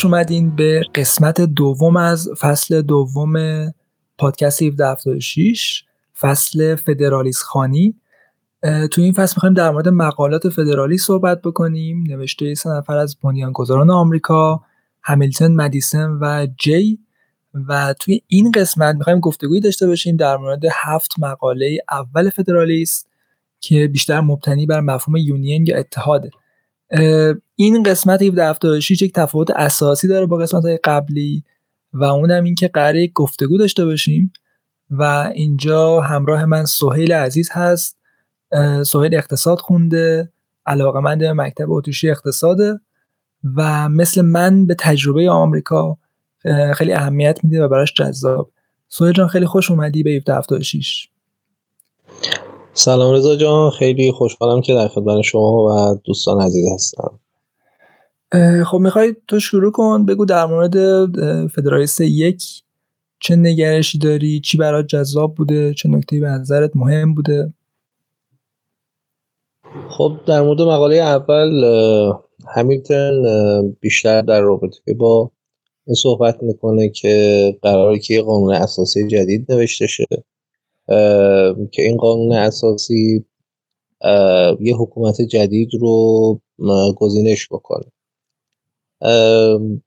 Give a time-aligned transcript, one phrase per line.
[0.00, 3.34] خوش اومدین به قسمت دوم از فصل دوم
[4.18, 5.84] پادکست 1776
[6.20, 7.94] فصل فدرالیست خانی.
[8.62, 12.04] تو این فصل می‌خوایم در مورد مقالات فدرالی صحبت بکنیم.
[12.08, 14.60] نوشته سه نفر از بنیانگذاران آمریکا
[15.02, 16.98] همیلتون مدیسن و جی.
[17.68, 23.08] و توی این قسمت می‌خوایم گفتگویی داشته باشیم در مورد هفت مقاله اول فدرالیست
[23.60, 26.30] که بیشتر مبتنی بر مفهوم یونین یا اتحاده.
[27.56, 31.44] این قسمت 1776 یک تفاوت اساسی داره با قسمت های قبلی
[31.92, 34.32] و اونم این که قراره گفتگو داشته باشیم
[34.90, 35.02] و
[35.34, 37.98] اینجا همراه من سهیل عزیز هست.
[38.86, 40.32] سهیل اقتصاد خونده
[40.66, 42.80] علاقه من به مکتب اتریشی اقتصاده
[43.56, 45.98] و مثل من به تجربه آمریکا
[46.74, 48.52] خیلی اهمیت میده و براش جذاب.
[48.88, 51.08] سهیل جان خیلی خوش اومدی به 1776
[52.80, 57.20] سلام رضا جان خیلی خوشحالم که در خدمت شما و دوستان عزیز هستم.
[58.64, 60.76] خب می‌خوای تو شروع کن بگو در مورد
[61.46, 62.44] فدرالیست یک
[63.20, 67.52] چه نگرشی داری؟ چی برات جذاب بوده؟ چه نکته به نظرت مهم بوده؟
[69.88, 71.64] خب در مورد مقاله اول
[72.54, 75.30] همیلتون بیشتر در رابطه با
[75.86, 80.06] این صحبت می‌کنه که قراره که یه قانون اساسی جدید نوشته شه.
[81.72, 83.24] که این قانون اساسی
[84.60, 86.40] یه حکومت جدید رو
[86.96, 87.84] گزینش بکنه.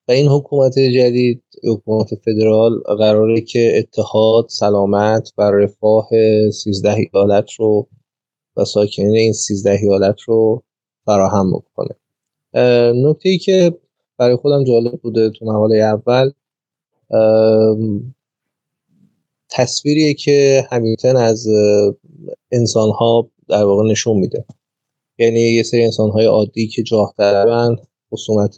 [0.08, 6.10] و این حکومت جدید حکومت فدرال قراره که اتحاد سلامت و رفاه
[6.52, 7.88] سیزده ایالت رو
[8.58, 10.64] و ساکنین این سیزده ایالت رو
[11.06, 11.96] فراهم بکنه.
[12.94, 13.78] نکته ای که
[14.18, 16.32] برای خودم جالب بوده تو مقاله اول
[19.54, 21.48] تصویریه که همیتن از
[22.52, 24.46] انسان ها در واقع نشون میده.
[25.18, 27.76] یعنی یه سری انسان های عادی که جاه طلبن
[28.14, 28.56] خصومت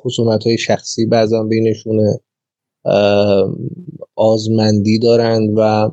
[0.00, 2.20] خصومت های شخصی بعضا بینشونه
[4.16, 5.90] آزمندی دارند و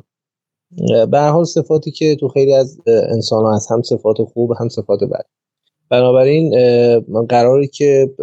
[1.06, 5.00] به حال صفاتی که تو خیلی از انسان ها هست هم صفات خوب هم صفات
[5.04, 5.26] بد.
[5.88, 6.54] بنابراین
[7.28, 8.14] قراری که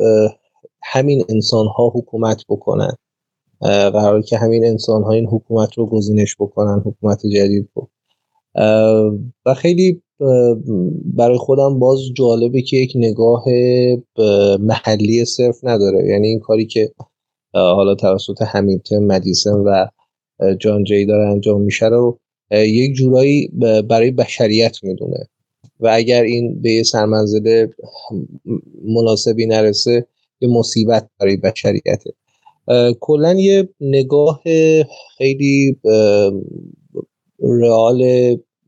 [0.83, 2.95] همین انسان ها حکومت بکنن.
[3.61, 7.89] قرار که همین انسان ها این حکومت رو گزینش بکنن حکومت جدید رو.
[9.45, 10.01] و خیلی
[11.05, 13.43] برای خودم باز جالبه که یک نگاه
[14.59, 16.07] محلی صرف نداره.
[16.09, 16.91] یعنی این کاری که
[17.53, 19.85] حالا توسط همیلتون مدیسن و
[20.59, 22.19] جان جی داره انجام میشه رو
[22.51, 23.51] یک جورایی
[23.89, 25.27] برای بشریت می‌دونه.
[25.79, 27.67] و اگر این به یه سرمنزل
[28.83, 30.07] مناسبی نرسه
[30.41, 32.13] یه مصیبت برای بشریته.
[32.99, 34.41] کلا یه نگاه
[35.17, 35.77] خیلی
[37.39, 38.03] رئال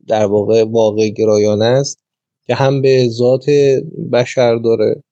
[0.06, 1.98] در واقع واقع گرایانه است
[2.46, 3.50] که هم به ذات
[4.12, 5.02] بشر داره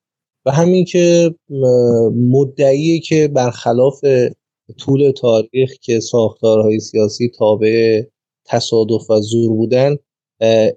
[0.46, 1.34] و همین که
[2.14, 4.04] مدعیه که برخلاف
[4.78, 8.02] طول تاریخ که ساختارهای سیاسی تابع
[8.44, 9.96] تصادف و زور بودن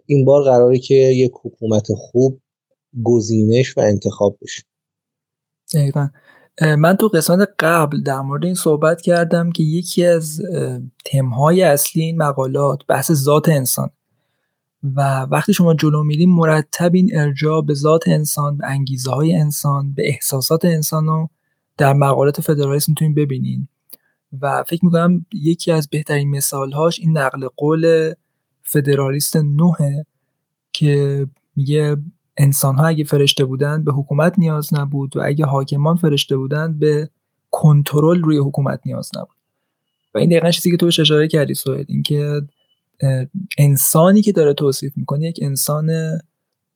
[0.06, 2.42] این بار قراره که یک حکومت خوب
[3.04, 4.64] گزینش و انتخاب بشه.
[5.74, 6.10] دقیقا.
[6.62, 10.42] من تو قسمت قبل در مورد این صحبت کردم که یکی از
[11.06, 13.90] تمهای اصلی این مقالات بحث ذات انسان.
[14.84, 19.94] و وقتی شما جلو میریم مرتب این ارجاع به ذات انسان به انگیزه های انسان
[19.94, 21.30] به احساسات انسان رو
[21.78, 23.68] در مقالات فدرالیسم می‌تونید ببینین.
[24.42, 28.14] و فکر می‌کنم یکی از بهترین مثالهاش این نقل قول
[28.64, 30.04] فدرالیست نوه
[30.74, 31.98] که میگه
[32.40, 37.10] انسان ها اگه فرشته بودن به حکومت نیاز نبود و اگه حاکمان فرشته بودن به
[37.52, 39.36] کنترل روی حکومت نیاز نبود.
[40.16, 42.42] و این دقیقا چیزی که تو اشاره کردی سوید اینکه
[43.58, 45.92] انسانی که داره توصیف می‌کنه یک انسان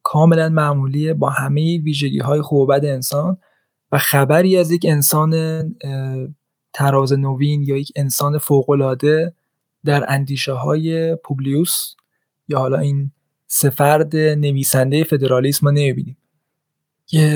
[0.04, 3.38] کاملا معمولیه با همه ویژگی های خوب و بد انسان
[3.92, 5.36] و خبری از یک انسان
[6.74, 9.33] تراز نوین یا یک انسان فوقالعاده
[9.86, 11.95] در اندیشه های پوبلیوس
[12.48, 13.12] یا حالا این
[13.54, 16.18] سفرد نویسنده فدرالیسم ما نمی‌بینیم.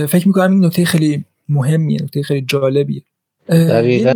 [0.08, 3.04] فکر می‌کنم این نکته خیلی مهمیه نکته خیلی جالبیه.
[3.50, 4.14] دقیقا.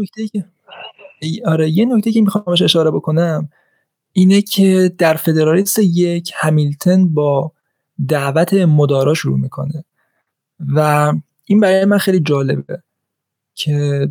[1.45, 3.49] آره یه نکته که می‌خوام اشاره بکنم
[4.13, 7.51] اینه که در فدرالیست یک همیلتن با
[8.07, 9.83] دعوت مدارا شروع می‌کنه
[10.59, 11.13] و
[11.45, 12.83] این برای من خیلی جالبه
[13.55, 14.09] که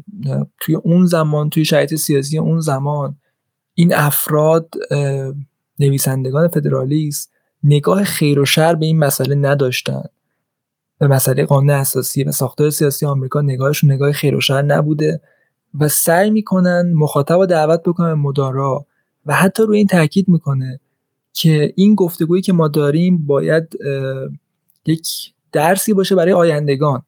[0.60, 3.16] توی اون زمان توی شرایط سیاسی اون زمان
[3.74, 4.74] این افراد
[5.78, 7.29] نویسندگان فدرالیست
[7.64, 10.02] نگاه خیر و شر به این مسئله نداشتن.
[10.98, 15.20] به مسئله قانون اساسی و ساختار سیاسی آمریکا نگاهشون نگاه خیر و شر نبوده
[15.80, 18.86] و سعی می‌کنن مخاطب رو دعوت بکنن مدارا
[19.26, 20.80] و حتی روی این تاکید می‌کنه
[21.32, 23.78] که این گفتگویی که ما داریم باید
[24.86, 25.08] یک
[25.52, 27.02] درسی باشه برای آیندگان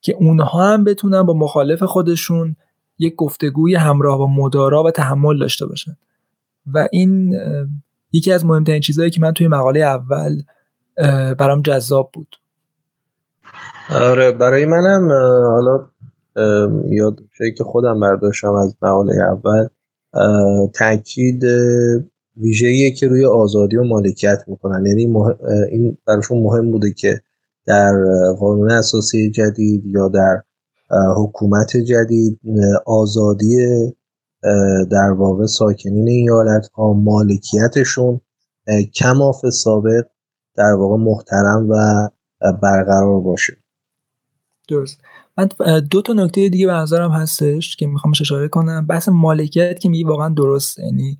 [0.00, 2.56] که اونها هم بتونن با مخالف خودشون
[2.98, 5.96] یک گفتگوی همراه با مدارا و تحمل داشته باشن.
[6.66, 7.36] و این
[8.12, 10.42] یکی از مهمترین چیزهایی که من توی مقاله اول
[11.38, 12.36] برام جذاب بود.
[13.90, 15.08] آره برای منم
[15.50, 15.86] حالا
[16.88, 17.20] یاد
[17.58, 19.68] که خودم برداشتم از مقاله اول
[20.74, 21.44] تاکید
[22.36, 24.86] ویژه‌ایه که روی آزادی و مالکیت می‌کنن.
[24.86, 25.16] یعنی
[25.70, 27.20] این براشون مهم بوده که
[27.66, 27.92] در
[28.38, 30.42] قانون اساسی جدید یا در
[31.16, 32.40] حکومت جدید
[32.86, 33.56] آزادی
[34.90, 38.20] در واقع ساکنین ایالت ها مالکیتشون
[38.94, 40.06] کماف سابق
[40.56, 42.08] در واقع محترم و
[42.62, 43.56] برقرار باشه.
[44.68, 45.00] درست.
[45.38, 45.48] من
[45.90, 48.86] دو تا نکته دیگه به نظرم هستش که می‌خوام اشاره کنم.
[48.86, 51.18] بحث مالکیت که میگی واقعا درست یعنی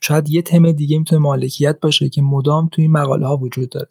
[0.00, 3.88] شاید یه تم دیگه می‌تونه مالکیت باشه که مدام توی این مقاله ها وجود داره.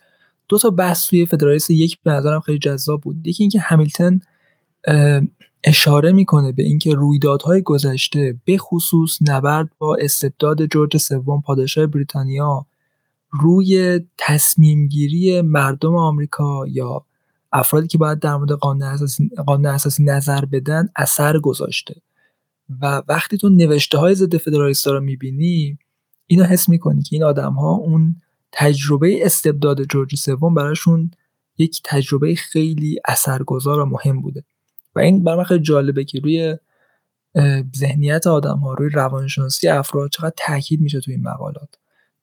[0.48, 3.28] دو تا بحث توی فدرالیست یک به نظرم خیلی جذاب بود.
[3.28, 4.22] یکی اینکه همیلتون
[5.64, 12.66] اشاره می‌کنه به اینکه رویدادهای گذشته به خصوص نبرد با استبداد جورج سوم پادشاه بریتانیا
[13.32, 17.06] روی تصمیم گیری مردم آمریکا یا
[17.52, 21.96] افرادی که باید در مورد قانون اساسی, قانون اساسی نظر بدن اثر گذاشته.
[22.82, 25.78] و وقتی تو نوشته های ضد فدرالیستا رو می‌بینی
[26.28, 28.16] اینو حس می‌کنی که این آدم ها اون
[28.52, 31.12] تجربه استبداد جورج سوم براشون
[31.58, 34.44] یک تجربه خیلی اثرگذار و مهم بوده.
[35.00, 36.58] این برای خیلی جالبه که روی
[37.78, 41.70] ذهنیت آدم ها روی روانشناسی افراد چقدر تاکید میشه توی این مقالات.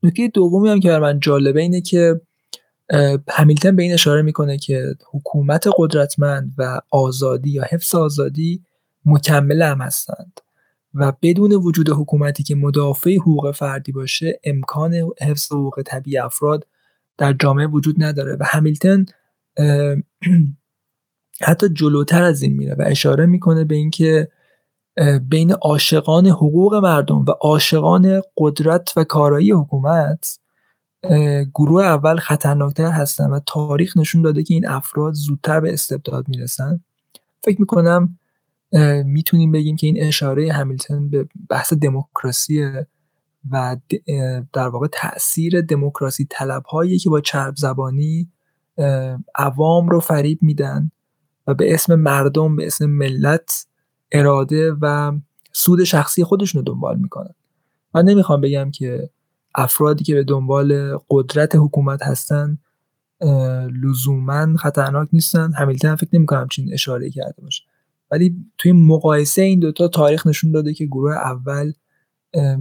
[0.03, 2.21] نکته دومی هم که برای من جالبه اینه که
[3.29, 8.63] همیلتن به این اشاره می‌کنه که حکومت قدرتمند و آزادی یا حفظ آزادی
[9.05, 10.41] مکمل هم هستند
[10.95, 16.67] و بدون وجود حکومتی که مدافع حقوق فردی باشه امکان حفظ حقوق طبیعی افراد
[17.19, 18.37] در جامعه وجود نداره.
[18.41, 19.07] و همیلتن
[21.43, 24.29] حتی جلوتر از این میره و اشاره می‌کنه به اینکه
[25.29, 30.39] بین عاشقان حقوق مردم و عاشقان قدرت و کارایی حکومت
[31.55, 36.81] گروه اول خطرناکتر هستن و تاریخ نشون داده که این افراد زودتر به استبداد می‌رسن.
[37.45, 38.19] فکر می‌کنم
[39.05, 42.65] می‌تونیم بگیم که این اشاره همیلتون به بحث دموکراسی
[43.51, 43.77] و
[44.53, 48.29] در واقع تاثیر دموکراسی طلب هایی که با چرب زبانی
[49.35, 50.91] عوام رو فریب میدن.
[51.47, 53.67] و به اسم مردم به اسم ملت
[54.13, 55.13] اراده و
[55.53, 57.35] سود شخصی خودشون رو دنبال می‌کنن.
[57.95, 59.11] من نمی‌خوام بگم که
[59.55, 62.59] افرادی که به دنبال قدرت حکومت هستن
[63.83, 65.53] لزوما خطرناک نیستن.
[65.53, 67.63] همیلتن فکر نمی‌کنم چین اشاره کرده باشه.
[68.11, 71.73] ولی توی مقایسه این دوتا تاریخ نشون داده که گروه اول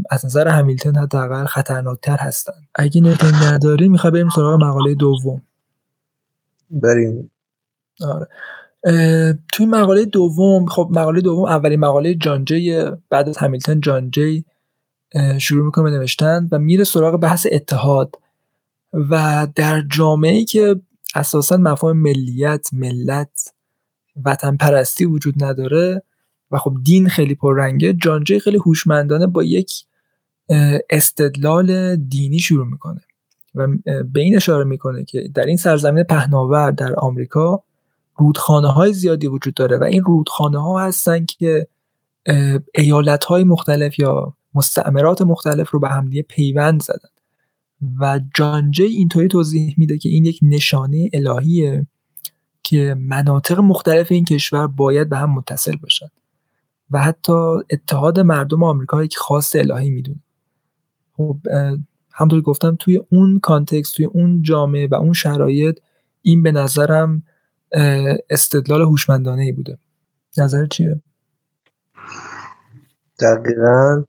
[0.09, 2.53] از نظر همیلتن حداقل خطرناکتر هستن.
[2.75, 5.41] اگه نکته نداری می‌خوای بریم سراغ مقاله دوم.
[6.71, 7.31] بریم.
[8.01, 8.27] آره.
[9.53, 14.45] توی مقاله دوم خب مقاله دوم اولین مقاله جان جی بعد از همیلتن جان جی
[15.37, 18.15] شروع می‌کنه نوشتن و میره سراغ بحث اتحاد
[18.93, 20.81] و در جامعه که
[21.15, 23.53] اساسا مفهوم ملیت ملت
[24.25, 26.03] وطن پرستی وجود نداره
[26.51, 29.73] و خب دین خیلی پررنگه جانجه خیلی هوشمندانه با یک
[30.89, 33.01] استدلال دینی شروع می‌کنه
[33.55, 33.67] و
[34.13, 37.63] به این اشاره می‌کنه که در این سرزمین پهناور در آمریکا
[38.15, 41.67] رودخانه های زیادی وجود داره و این رودخانه ها هستن که
[42.75, 47.09] ایالت های مختلف یا مستعمرات مختلف رو به همدیگه پیوند زدن.
[47.99, 51.87] و جانجه اینطوری توضیح میده که این یک نشانه الهیه
[52.63, 56.07] که مناطق مختلف این کشور باید به هم متصل باشن.
[56.91, 57.33] و حتی
[57.69, 60.19] اتحاد مردم آمریکا یک خاص الهی می‌دونه.
[61.17, 61.37] خب
[62.13, 65.79] همطور گفتم توی اون کانتکست توی اون جامعه و اون شرایط
[66.21, 67.23] این به نظرم
[68.29, 69.77] استدلال هوشمندانه ای بوده.
[70.37, 71.01] نظر چیه؟
[73.19, 74.03] دقیقا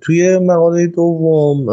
[0.00, 1.66] توی مقاله دوم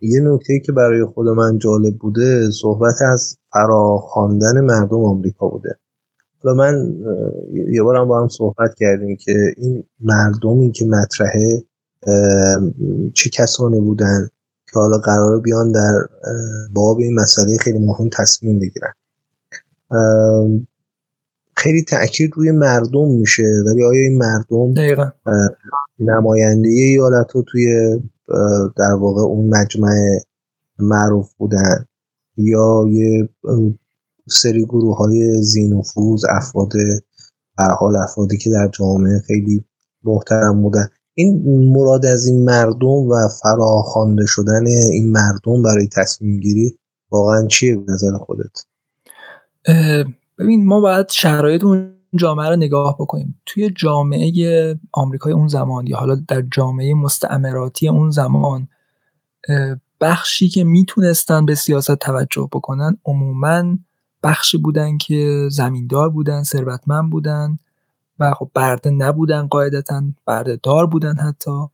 [0.00, 5.78] یه نکته که برای خود من جالب بوده صحبت از فراخواندن مردم آمریکا بوده.
[6.44, 6.94] و من
[7.70, 11.62] یه بار هم با هم صحبت کردیم که این مردمی که مطرحه
[13.14, 14.28] چه کسانی بودن
[14.72, 15.92] که حالا قرار بیان در
[16.72, 18.92] باب این مسئله خیلی مهم تصمیم بگیرن.
[21.56, 24.74] خیلی تاکید روی مردم میشه ولی آیا این مردم
[25.98, 27.98] نماینده ایالت رو توی
[28.76, 30.18] در واقع اون مجمع
[30.78, 31.86] معروف بودن
[32.36, 33.28] یا یه
[34.28, 36.72] سری گروه های زینوفوز افراد
[37.78, 39.64] حال افرادی که در جامعه خیلی
[40.04, 40.88] محترم بودن.
[41.14, 46.78] این مراد از این مردم و فراخوانده شدن این مردم برای تصمیم گیری
[47.10, 48.64] واقعا چیه به نظر خودت؟
[50.38, 53.40] ببین ما باید شرایط اون جامعه رو نگاه بکنیم.
[53.46, 58.68] توی جامعه آمریکای اون زمان یا حالا در جامعه مستعمراتی اون زمان
[60.00, 63.78] بخشی که می‌تونستن به سیاست توجه بکنن عموما
[64.22, 67.58] بخشی بودن که زمیندار بودن ثروتمند بودن
[68.18, 71.66] و خب برده نبودن قاعدتا برده دار بودن حتی.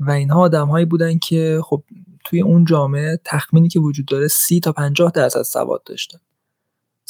[0.00, 1.82] و اینها آدم هایی بودن که خب
[2.24, 6.18] توی اون جامعه تخمینی که وجود داره سی تا پنجاه درصد سواد داشتن.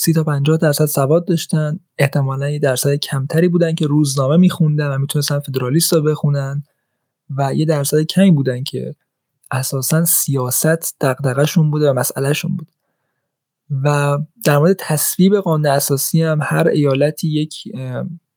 [0.03, 1.81] سی تا پنجاه درصد سواد داشتن.
[1.99, 6.63] احتمالا یه درصد کمتری بودن که روزنامه میخوندن و می‌تونستن فدرالیست رو بخونن
[7.37, 8.95] و یه درصد کمی بودن که
[9.51, 12.69] اساسا سیاست دقدقهشون بوده و مسئلهشون بود.
[13.85, 17.55] و در مورد تصویب قانون اساسی هم هر ایالتی یک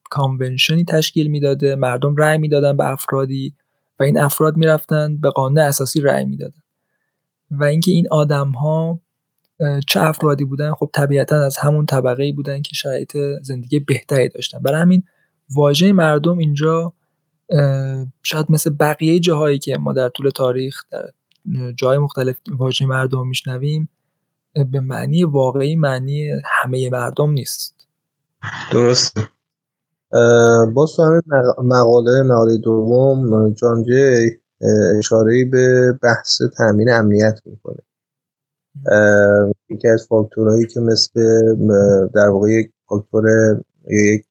[0.10, 3.53] کانونشنی تشکیل می‌داده مردم رأی می‌دادن به افرادی
[4.00, 6.62] و این افراد می‌رفتن به قانون اساسی رأی می‌دادن.
[7.51, 9.00] و اینکه این آدم ها
[9.88, 14.59] چه افرادی بودن؟ خب طبیعتا از همون طبقه ای بودن که شرایط زندگی بهتری داشتن.
[14.59, 15.03] برای همین
[15.55, 16.93] واژه مردم اینجا
[18.24, 21.09] شاید مثل بقیه جاهایی که ما در طول تاریخ در
[21.75, 23.89] جای مختلف واژه مردم میشنویم
[24.71, 27.75] به معنی واقعی معنی همه مردم نیست.
[28.71, 29.17] درست
[30.74, 31.21] باز تو همین
[31.57, 34.29] مقاله مقاله دوم جان جی
[34.97, 37.79] اشاره به بحث تامین امنیت می‌کنه.
[39.75, 41.20] یکی از فاکتورهایی که مثل
[42.05, 43.25] در واقع یک فاکتور
[43.89, 44.25] یک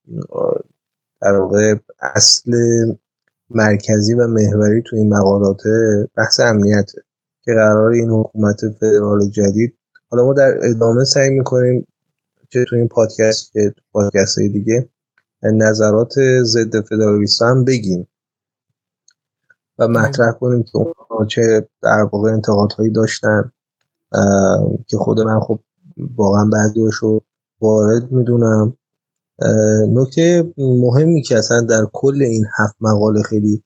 [1.20, 2.52] در واقع اصل
[3.50, 5.62] مرکزی و محوری تو این مقالات
[6.16, 7.02] بحث امنیته
[7.44, 9.78] که قرار این حکومت فدرال جدید
[10.10, 11.86] حالا ما در ادامه سعی می‌کنیم
[12.48, 14.88] چه تو این پادکست که تو پادکست های دیگه
[15.42, 18.08] نظرات ضد فدرالیست هم بگیم
[19.78, 23.52] و مطرح کنیم که اون چه در واقع انتقادهایی داشتن.
[24.86, 25.58] که خود من خب
[26.16, 27.20] واقعا بعضیاشو
[27.60, 28.76] وارد می‌دونم.
[29.88, 33.62] نکته مهمی که اصلا در کل این هفت مقاله خیلی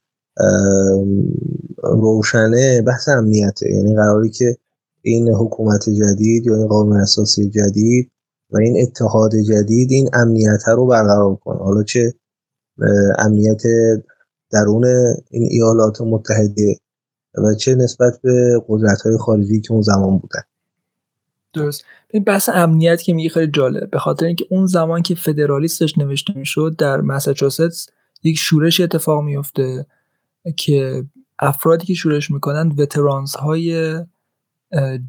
[1.83, 3.71] روشنه بحث امنیته.
[3.71, 4.57] یعنی قراری که
[5.02, 8.11] این حکومت جدید یا این قانون اساسی جدید
[8.50, 11.59] و این اتحاد جدید این امنیت رو برقرار کنه.
[11.59, 12.14] حالا چه
[13.19, 13.62] امنیت
[14.50, 14.85] درون
[15.31, 16.76] این ایالات متحده
[17.45, 20.40] و چه نسبت به قدرت های خارجی که اون زمان بودن.
[21.52, 21.85] درست.
[22.11, 26.38] این بحث امنیت که میگه خیلی جالب به خاطر اینکه اون زمان که فدرالیستش نوشته
[26.38, 27.92] می‌شد در مساچوست
[28.23, 29.87] یک شورش اتفاق میفته
[30.57, 31.04] که
[31.38, 33.99] افرادی که شورش می‌کنن veterans های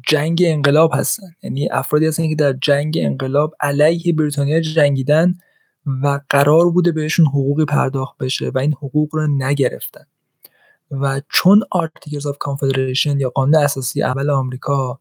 [0.08, 1.26] جنگ انقلاب هستن.
[1.42, 5.34] یعنی افرادی هستن که در جنگ انقلاب علیه بریتانیا جنگیدن
[6.02, 10.04] و قرار بوده بهشون حقوقی پرداخت بشه و این حقوق رو نگرفتن.
[10.90, 15.00] و چون Articles of Confederation یا قانون اساسی اول آمریکا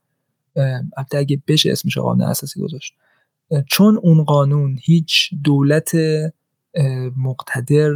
[0.97, 2.93] البته اگه بشه اسمش قانون اساسی گذاشت
[3.67, 5.91] چون اون قانون هیچ دولت
[7.17, 7.91] مقتدر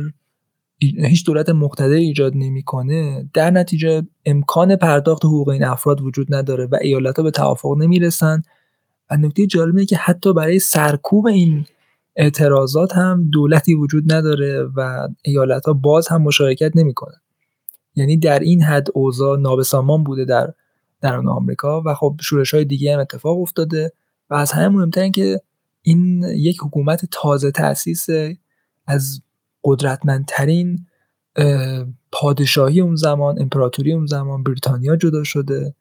[0.79, 6.77] هیچ دولت مقتدر ایجاد نمی‌کنه در نتیجه امکان پرداخت حقوق این افراد وجود نداره و
[6.81, 8.41] ایالت ها به توافق نمی‌رسن.
[9.11, 11.65] و نکته جالبه که حتی برای سرکوب این
[12.15, 17.22] اعتراضات هم دولتی وجود نداره و ایالت ها باز هم مشارکت نمی‌کنن.
[17.95, 20.53] یعنی در این حد اوضاع نابسامان بوده در
[21.01, 23.91] درون آمریکا و خب شورش های دیگه هم اتفاق افتاده
[24.29, 25.41] و از همه مهمتر که
[25.81, 28.07] این یک حکومت تازه تاسیس
[28.87, 29.21] از
[29.63, 30.85] قدرتمندترین
[32.11, 35.73] پادشاهی اون زمان امپراتوری اون زمان بریتانیا جدا شده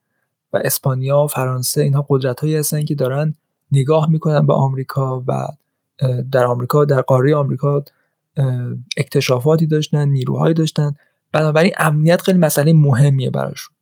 [0.52, 3.34] و اسپانیا و فرانسه اینها قدرت هایی هستن که دارن
[3.72, 5.46] نگاه می‌کنن به آمریکا و
[6.32, 7.84] در آمریکا در قاره آمریکا
[8.96, 10.94] اکتشافاتی داشتن نیروهایی داشتن
[11.32, 13.76] بنابراین امنیت خیلی مسئله مهمیه براشون.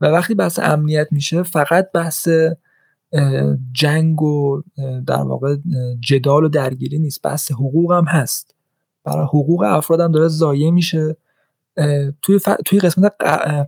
[0.00, 2.28] و وقتی بحث امنیت میشه فقط بحث
[3.72, 4.62] جنگ و
[5.06, 5.56] در واقع
[6.00, 7.22] جدال و درگیری نیست.
[7.22, 8.54] بحث حقوق هم هست.
[9.04, 11.16] برای حقوق افراد هم داره ضایع میشه.
[12.22, 13.12] توی, توی قسمت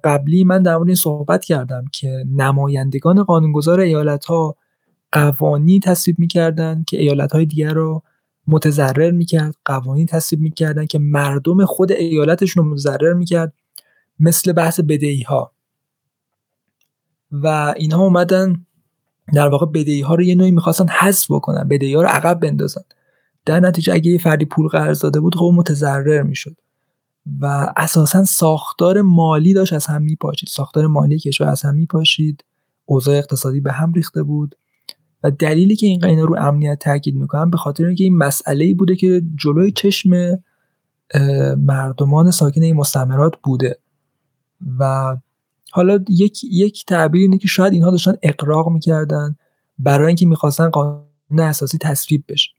[0.05, 4.57] قبلی من در مورد این صحبت کردم که نمایندگان قانونگذار ایالت ها
[5.13, 8.03] قوانی تصویب می‌کردن که ایالت های دیگر رو
[8.51, 13.53] متضرر می‌کرد قوانین تصویب می‌کردن که مردم خود ایالتشون رو متضرر می‌کرد
[14.21, 15.53] مثل بحث بدهی ها
[17.33, 18.67] و اینها اومدن
[19.35, 22.83] در واقع بدهی ها رو یه نوعی می‌خواستن حذف بکنن بدهی ها رو عقب بندازن.
[23.47, 26.57] در نتیجه اگه یه فردی پول قرض داده بود خب متضرر می‌شد.
[27.41, 30.49] و اساسا ساختار مالی داشت از هم میپاشید.
[30.49, 32.45] ساختار مالی کشور از هم میپاشید.
[32.87, 34.57] اوضاع اقتصادی به هم ریخته بود.
[35.23, 38.75] و دلیلی که این اینا رو امنیت تاکید می‌کنم به خاطر اینکه این مسئله ای
[38.75, 40.39] بوده که جلوی چشم
[41.57, 43.79] مردمان ساکن این مستعمرات بوده.
[44.79, 45.17] و
[45.73, 49.37] حالا یک یک تعبیر اینه که شاید اینها داشتن اقراق می‌کردن
[49.79, 51.05] برای اینکه می‌خواستن قانون
[51.41, 52.51] اساسی تصویب بشه.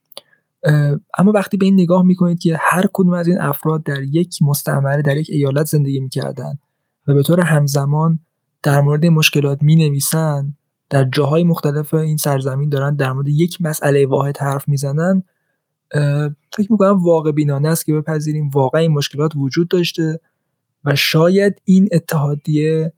[1.18, 5.02] اما وقتی به این نگاه می‌کنید که هر کدوم از این افراد در یک مستعمره
[5.02, 6.60] در یک ایالت زندگی می‌کردن
[7.08, 8.20] و به طور همزمان
[8.64, 10.54] در مورد مشکلات می نویسن
[10.92, 15.24] در جاهای مختلف این سرزمین دارن در مورد یک مسئله واحد حرف می‌زنن
[16.54, 18.50] فکر می‌کنم واقع بینانه است که بپذیریم.
[18.50, 20.20] واقعا این مشکلات وجود داشته
[20.86, 22.94] و شاید این اتحادیه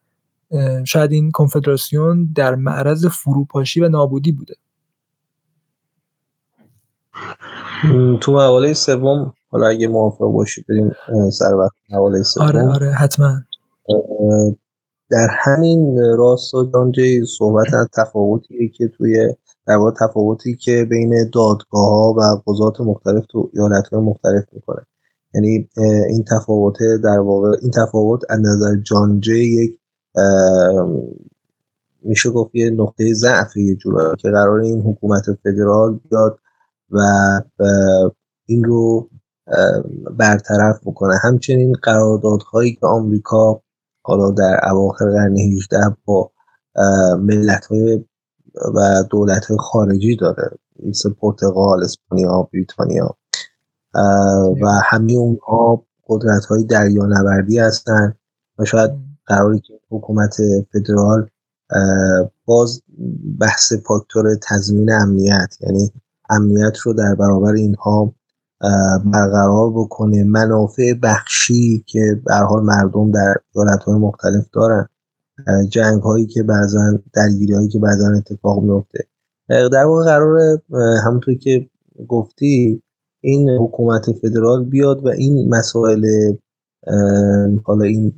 [0.86, 4.56] شاید این کنفدراسیون در معرض فروپاشی و نابودی بوده.
[8.22, 10.92] تو مقاله سوم حالا اگه موافق باشید بریم
[11.32, 12.46] سر وقت مقاله سوم.
[12.46, 13.42] آره آره حتما
[15.14, 19.34] در همین راست و جانجه صحبت از تفاوتی که توی
[19.68, 24.86] در واقع تفاوتی که بین دادگاه ها و قضات مختلف تو ایالت های مختلف می‌کنه.
[25.34, 25.70] یعنی
[26.10, 29.80] این تفاوت در واقع این تفاوت از نظر جانجه یک
[32.02, 36.40] میشه گفت یه نقطه ضعف یه جورایی که قرار این حکومت فدرال بیاد
[36.90, 37.00] و
[38.46, 39.10] این رو
[40.18, 41.16] برطرف بکنه.
[41.24, 43.63] همچنین قراردادهایی که آمریکا
[44.04, 46.32] حالا در اواخر قرن 18 با
[47.20, 48.06] ملت های
[48.76, 50.52] و دولت های خارجی داره
[50.86, 53.16] مثل پرتغال، اسپانیا، بریتانیا.
[54.62, 58.14] و همه اونها قدرت های دریا نوردی هستن
[58.60, 58.92] و شاید
[59.26, 60.36] قراری که حکومت
[60.74, 61.30] فدرال
[62.46, 62.82] باز
[63.40, 65.92] بحث فاکتور تضمین امنیت یعنی
[66.30, 68.14] امنیت رو در برابر اینها
[69.06, 74.90] برقرار بکنه منافع بخشی که به حال مردم در دولت های مختلف دارن.
[75.70, 79.08] جنگ هایی که بعضا درگیری هایی که بعضا اتفاق میفته
[79.50, 80.62] در واقع قرار
[81.06, 81.70] همونطور که
[82.08, 82.82] گفتی
[83.22, 86.06] این حکومت فدرال بیاد و این مسائل
[87.64, 88.14] حالا این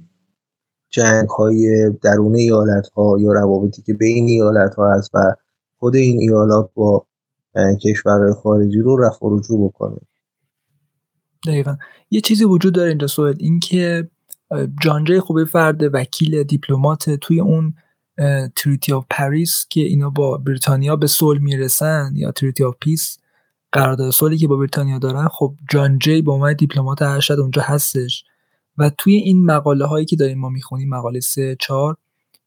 [0.90, 5.36] جنگ های درون ایالت ها یا روابطی که بین ایالت ها هست و
[5.80, 7.06] خود این ایالات با
[7.84, 9.98] کشورهای خارجی رو رفع رجوع بکنه.
[11.48, 11.78] دقیقا.
[12.12, 14.10] یه چیزی وجود داره اینجا سوال اینکه
[14.82, 17.74] جان جی خوبه فرد وکیل دیپلمات توی اون
[18.56, 23.18] Treaty of Paris که اینا با بریتانیا به صلح می‌رسن یا Treaty of Peace
[23.72, 28.24] قرارداد صلحی که با بریتانیا دارن خب جان جی به عنوان دیپلمات ارشد اونجا هستش.
[28.78, 31.98] و توی این مقاله هایی که داریم ما می‌خونیم مقاله 3 4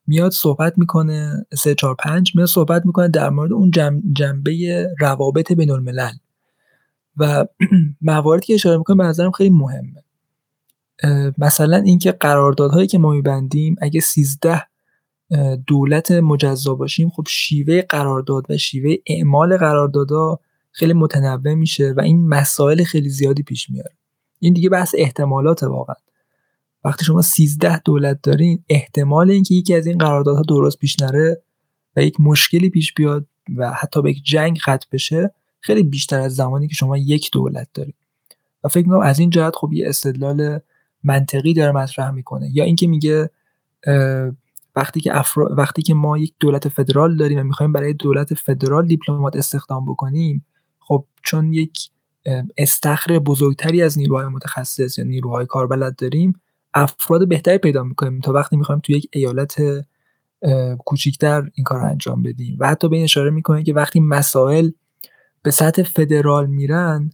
[0.07, 3.71] میاد صحبت می‌کنه 3 4 5 میاد صحبت می‌کنه در مورد اون
[4.13, 6.13] جنبه روابط بین الملل
[7.19, 7.47] و
[8.01, 10.05] مواردی که اشاره می‌کنه به نظرم خیلی مهمه.
[11.39, 14.63] مثلا اینکه قراردادهایی که ما میبندیم اگه 13
[15.67, 22.29] دولت مجزا باشیم خب شیوه قرارداد و شیوه اعمال قراردادها خیلی متنوع میشه و این
[22.29, 23.91] مسائل خیلی زیادی پیش میاره.
[24.41, 25.97] این دیگه بحث احتمالات واقعا.
[26.85, 31.43] وقتی شما 13 دولت دارین احتمال اینکه یکی از این قراردادها درست پیش نره
[31.97, 33.27] و یک مشکلی پیش بیاد
[33.57, 37.69] و حتی به یک جنگ ختم بشه خیلی بیشتر از زمانی که شما یک دولت
[37.75, 37.95] دارید
[38.65, 40.61] و فکر می‌کنم از این جهت خب یه استدلال
[41.05, 42.51] منطقی داره مطرح می‌کنه.
[42.53, 43.31] یا اینکه میگه
[44.77, 45.55] وقتی که افرا...
[45.55, 50.47] وقتی که ما یک دولت فدرال داریم و می‌خوایم برای دولت فدرال دیپلمات استخدام بکنیم
[50.79, 51.91] خب چون یک
[52.57, 56.41] استخر بزرگتری از نیروهای متخصص یا نیروهای کاربلد داریم
[56.75, 59.57] افراد بهتری پیدا می‌کنیم تا وقتی می‌خوایم تو یک ایالت
[60.85, 62.57] کوچیکتر این کار رو انجام بدیم.
[62.61, 64.71] و حتی به این اشاره می‌کنه که وقتی مسائل
[65.43, 67.11] به سطح فدرال میرن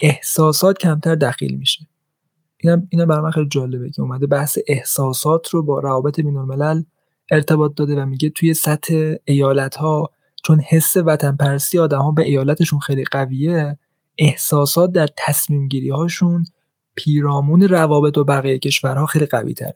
[0.00, 1.86] احساسات کمتر دخیل میشه.
[2.56, 6.82] اینا اینا برای من خیلی جالبه که اومده بحث احساسات رو با روابط بین الملل
[7.30, 10.10] ارتباط داده و میگه توی سطح ایالت ها
[10.44, 13.78] چون حس وطن پرستی آدم ها به ایالتشون خیلی قویه
[14.18, 16.44] احساسات در تصمیم گیری هاشون
[16.94, 19.74] پیرامون روابط و بقیه کشورها خیلی قوی تره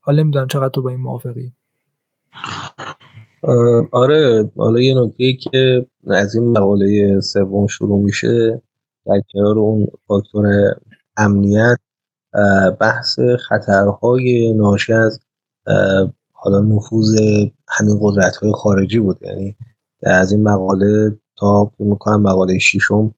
[0.00, 1.52] حالا نمی‌دونم چقدر تو با این موافقی.
[3.92, 8.62] آره حالا یه نکته که از این مقاله سوم شروع میشه
[9.06, 10.46] در کنار اون فاکتور
[11.16, 11.76] امنیت
[12.80, 15.20] بحث خطرهای ناشی از
[16.32, 17.20] حالا نفوذ
[17.68, 19.18] همین قدرت های خارجی بود.
[19.22, 19.56] یعنی
[20.02, 23.14] از این مقاله تا می‌کنم مقاله شیشم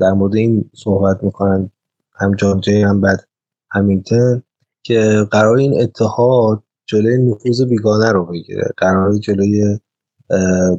[0.00, 1.70] در مورد این صحبت می‌کنن
[2.12, 3.28] هم جان هم بعد
[3.70, 4.42] همینتن
[4.82, 8.64] که قرار این اتحاد جلوی نفوذ بیگانه رو بگیره.
[8.76, 9.78] قرار جلوی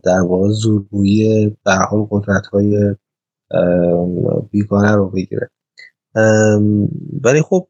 [0.03, 2.95] در واقع زورگویی به حال قدرت های
[4.51, 5.49] بیگانه رو بگیره.
[7.23, 7.67] ولی خب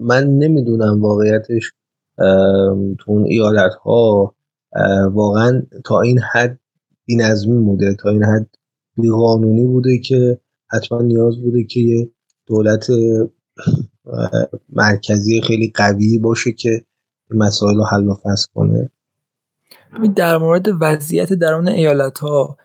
[0.00, 1.72] من نمی‌دونم واقعیتش
[2.98, 4.34] تو اون ایالت ها
[5.12, 6.60] واقعا تا این حد
[7.08, 8.46] نظمی بوده تا این حد
[9.12, 10.38] قانونی بوده که
[10.70, 12.10] حتما نیاز بوده که یه
[12.46, 12.86] دولت
[14.72, 16.84] مرکزی خیلی قوی باشه که
[17.30, 18.90] مسائل رو حل و فصل کنه.
[20.16, 22.56] در مورد وضعیت درون ایالت ها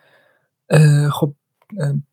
[1.12, 1.34] خب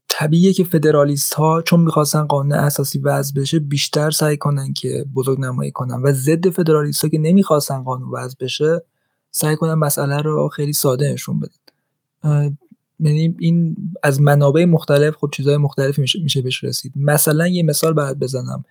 [0.08, 5.40] طبیعیه که فدرالیست ها چون می‌خواستن قانون اساسی وضع بشه بیشتر سعی کنن که بزرگ
[5.40, 6.02] نمایی کنن.
[6.02, 8.82] و ضد فدرالیست ها که نمی‌خواستن قانون وضع بشه
[9.30, 12.56] سعی کنن مسئله رو خیلی ساده نشون بدن.
[13.00, 16.92] یعنی این از منابع مختلف خب چیزهای مختلفی میشه, میشه بهش رسید.
[16.96, 18.64] مثلا یه مثال باید بزنم.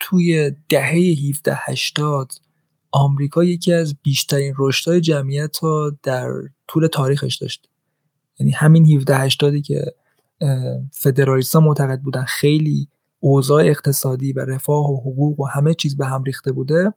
[0.00, 0.94] توی دهه
[1.28, 2.32] 17 80
[2.92, 6.30] آمریکا یکی از بیشترین رشدهای جمعیت ها در
[6.68, 7.68] طول تاریخش داشت.
[8.38, 9.94] یعنی همین 17 80 که
[10.92, 12.88] فدرالیستا معتقد بودن خیلی
[13.20, 16.94] اوضاع اقتصادی و رفاه و حقوق و همه چیز به هم ریخته بوده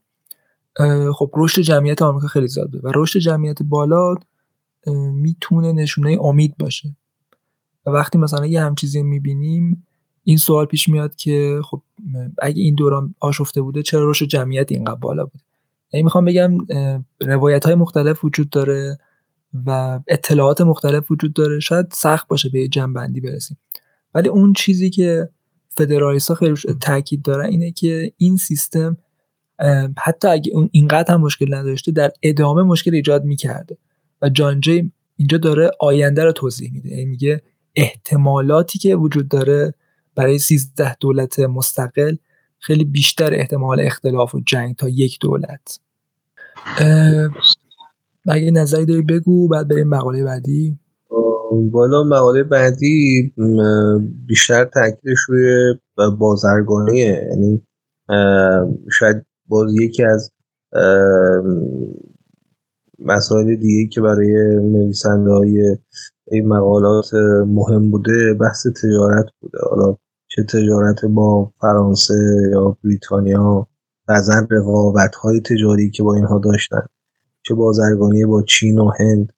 [1.15, 4.15] خب رشد جمعیت آمریکا خیلی زیاد و رشد جمعیت بالا
[5.13, 6.95] می‌تونه نشونه امید باشه.
[7.85, 9.87] و وقتی مثلا یه هم چیزی می‌بینیم
[10.23, 11.81] این سوال پیش میاد که خب
[12.41, 15.43] اگه این دوران آشفته بوده چرا رشد جمعیت اینقدر بالا بوده؟
[15.93, 16.57] یعنی می‌خوام بگم
[17.21, 18.97] روایت های مختلف وجود داره
[19.65, 21.59] و اطلاعات مختلف وجود داره.
[21.59, 23.57] شاید سخت باشه به جنبندی برسیم.
[24.13, 25.29] ولی اون چیزی که
[25.69, 28.97] فدرالیست ها خیلی تاکید دارن اینه که این سیستم
[29.97, 33.77] حتی اگه اون اینقدر هم مشکل نداشته در ادامه مشکل ایجاد می‌کرده.
[34.21, 36.89] و جان جی اینجا داره آینده رو توضیح میده.
[36.89, 37.41] یعنی میگه
[37.75, 39.73] احتمالاتی که وجود داره
[40.19, 42.15] برای 13 دولت مستقل
[42.59, 45.79] خیلی بیشتر احتمال اختلاف و جنگ تا یک دولت.
[48.25, 50.79] اگه نظری داری بگو بعد بریم مقاله بعدی.
[51.71, 53.33] بالا مقاله بعدی
[54.27, 55.73] بیشتر تاکیدش روی
[56.19, 57.61] بازرگانیه یعنی
[58.91, 60.31] شاید باز یکی از
[62.99, 65.77] مسائل دیگه که برای نویسنده های
[66.31, 67.13] این مقالات
[67.47, 69.57] مهم بوده بحث تجارت بوده.
[69.69, 69.97] حالا
[70.29, 73.67] چه تجارت با فرانسه یا بریتانیا
[74.07, 76.85] بعضا رقابت های تجاری که با اینها داشتن
[77.43, 79.33] چه بازرگانی با چین و هند.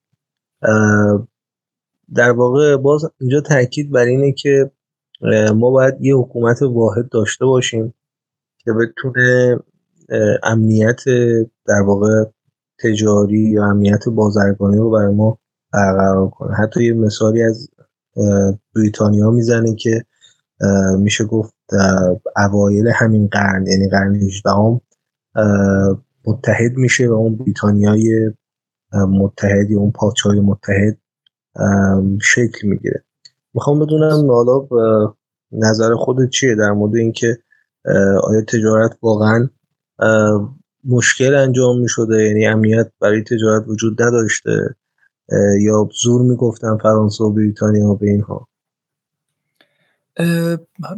[2.16, 4.72] در واقع باز اینجا تاکید بر اینه که
[5.56, 7.94] ما باید یه حکومت واحد داشته باشیم
[8.58, 9.60] که بتونه
[10.44, 11.02] امنیت
[11.66, 12.24] در واقع
[12.84, 15.38] تجاری یا امنیت بازرگانی رو برای ما
[15.74, 16.56] برقرار کنه.
[16.56, 17.70] حتی یه مثالی از
[18.76, 20.06] بریتانیا می‌زنه که
[20.98, 21.54] میشه گفت
[22.38, 24.82] اوایل همین قرن یعنی قرن 18 هم
[26.26, 28.32] متحد میشه و اون بریتانیای
[28.94, 30.98] متحدی اون پادشاهی متحد
[32.22, 33.04] شکل می‌گیره.
[33.54, 34.68] می‌خوام بدونم حالا
[35.52, 37.38] نظر خودت چیه؟ در مورد اینکه
[38.24, 39.50] آیا تجارت واقعا
[40.84, 44.76] مشکل انجام می‌شده؟ یعنی امنیت برای تجارت وجود نداشته
[45.60, 48.48] یا زور می‌گفتن فرانسه و بریتانیا به اینها؟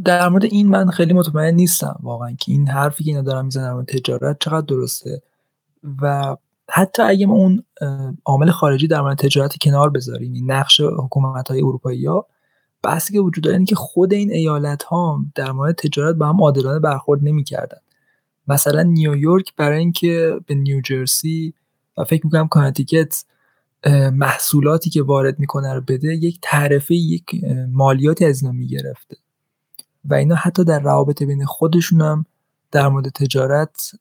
[0.05, 3.83] در مورد این من خیلی مطمئن نیستم واقعا که این حرفی که اینا دارن می‌زنن
[3.83, 5.21] در تجارت چقدر درسته
[6.01, 6.37] و
[6.69, 7.63] حتی اگه ما اون
[8.25, 12.27] عامل خارجی در مورد تجارت کنار بذاریم نقش حکومت های اروپایی ها
[12.83, 16.79] بحثی که وجود داره که خود این ایالت ها در مورد تجارت با هم عادلانه
[16.79, 17.77] برخورد نمی‌کردن.
[18.47, 21.53] مثلا نیویورک برای اینکه به نیوجرسی
[21.97, 23.25] و فکر می‌کنم کانتیکت
[24.13, 27.23] محصولاتی که وارد می‌کنه رو بده یک تعرفه یک
[27.71, 29.17] مالیاتی از اینا می‌گرفته.
[30.05, 32.25] و اینا حتی در روابط بین خودشون هم
[32.71, 33.91] در مورد تجارت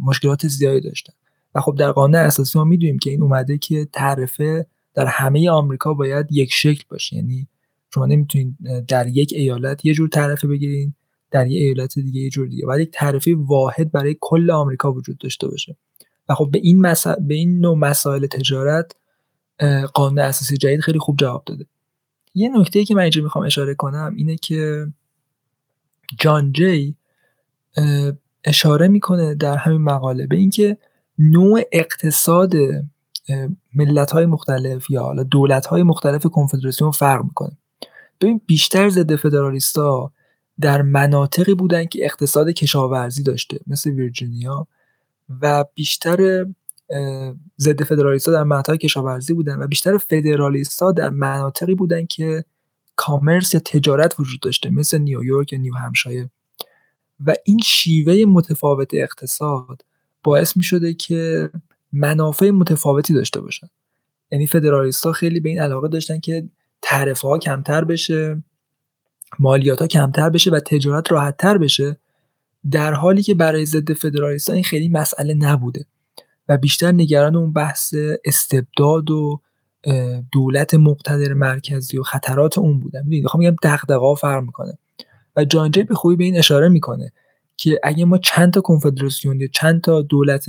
[0.00, 1.12] مشکلات زیادی داشتن.
[1.54, 5.94] و خب در قانون اساسی ما می‌دونیم که این اومده که تعرفه در همه آمریکا
[5.94, 7.16] باید یک شکل باشه.
[7.16, 7.48] یعنی
[7.94, 8.56] شما نمی‌تونید
[8.88, 10.94] در یک ایالت یه جور تعرفه بگیرین
[11.30, 12.66] در یک ایالت دیگه یه جور دیگه.
[12.66, 15.76] باید یک تعرفه واحد برای کل آمریکا وجود داشته باشه.
[16.28, 16.82] و خب به این
[17.20, 18.92] به این نوع مسائل تجارت
[19.94, 21.66] قانون اساسی جدید خیلی خوب جواب داده.
[22.34, 24.86] یه نکته که من اینجا می‌خوام اشاره کنم اینه که
[26.18, 26.96] جان جی
[28.44, 30.78] اشاره می‌کنه در همین مقاله به اینکه
[31.18, 32.52] نوع اقتصاد
[33.74, 37.56] ملت های مختلف یا حالا دولت های مختلف کنفدراسیون فرق می‌کنه.
[38.20, 40.12] ببین بیشتر ضد فدرالیستا
[40.60, 44.66] در مناطقی بودن که اقتصاد کشاورزی داشته مثل ویرجینیا
[45.40, 46.46] و بیشتر
[47.60, 52.44] ضد فدرالیستا در مناطق کشاورزی بودن و بیشتر فدرالیستا در مناطقی بودن که
[52.96, 56.28] کامرس یا تجارت وجود داشته مثل نیویورک یا نیو همشایر
[57.26, 59.84] و این شیوه متفاوت اقتصاد
[60.22, 61.50] باعث می شده که
[61.92, 63.66] منافع متفاوتی داشته باشن.
[64.30, 66.48] یعنی فدرالیست ها خیلی به این علاقه داشتن که
[66.82, 68.42] تعرفه ها کمتر بشه
[69.38, 71.96] مالیات ها کمتر بشه و تجارت راحت تر بشه.
[72.70, 75.86] در حالی که برای ضد فدرالیست این خیلی مسئله نبوده.
[76.48, 79.40] و بیشتر نگران اون بحث استبداد و
[80.32, 83.00] دولت مقتدر مرکزی و خطرات اون بودن.
[83.00, 84.78] می‌دونید می‌خوام میگم دغدغه‌ها فرق می‌کنه.
[85.36, 87.12] و جان جی به خوبی به این اشاره می‌کنه
[87.56, 90.46] که اگه ما چند تا کنفدراسیون یا چند تا دولت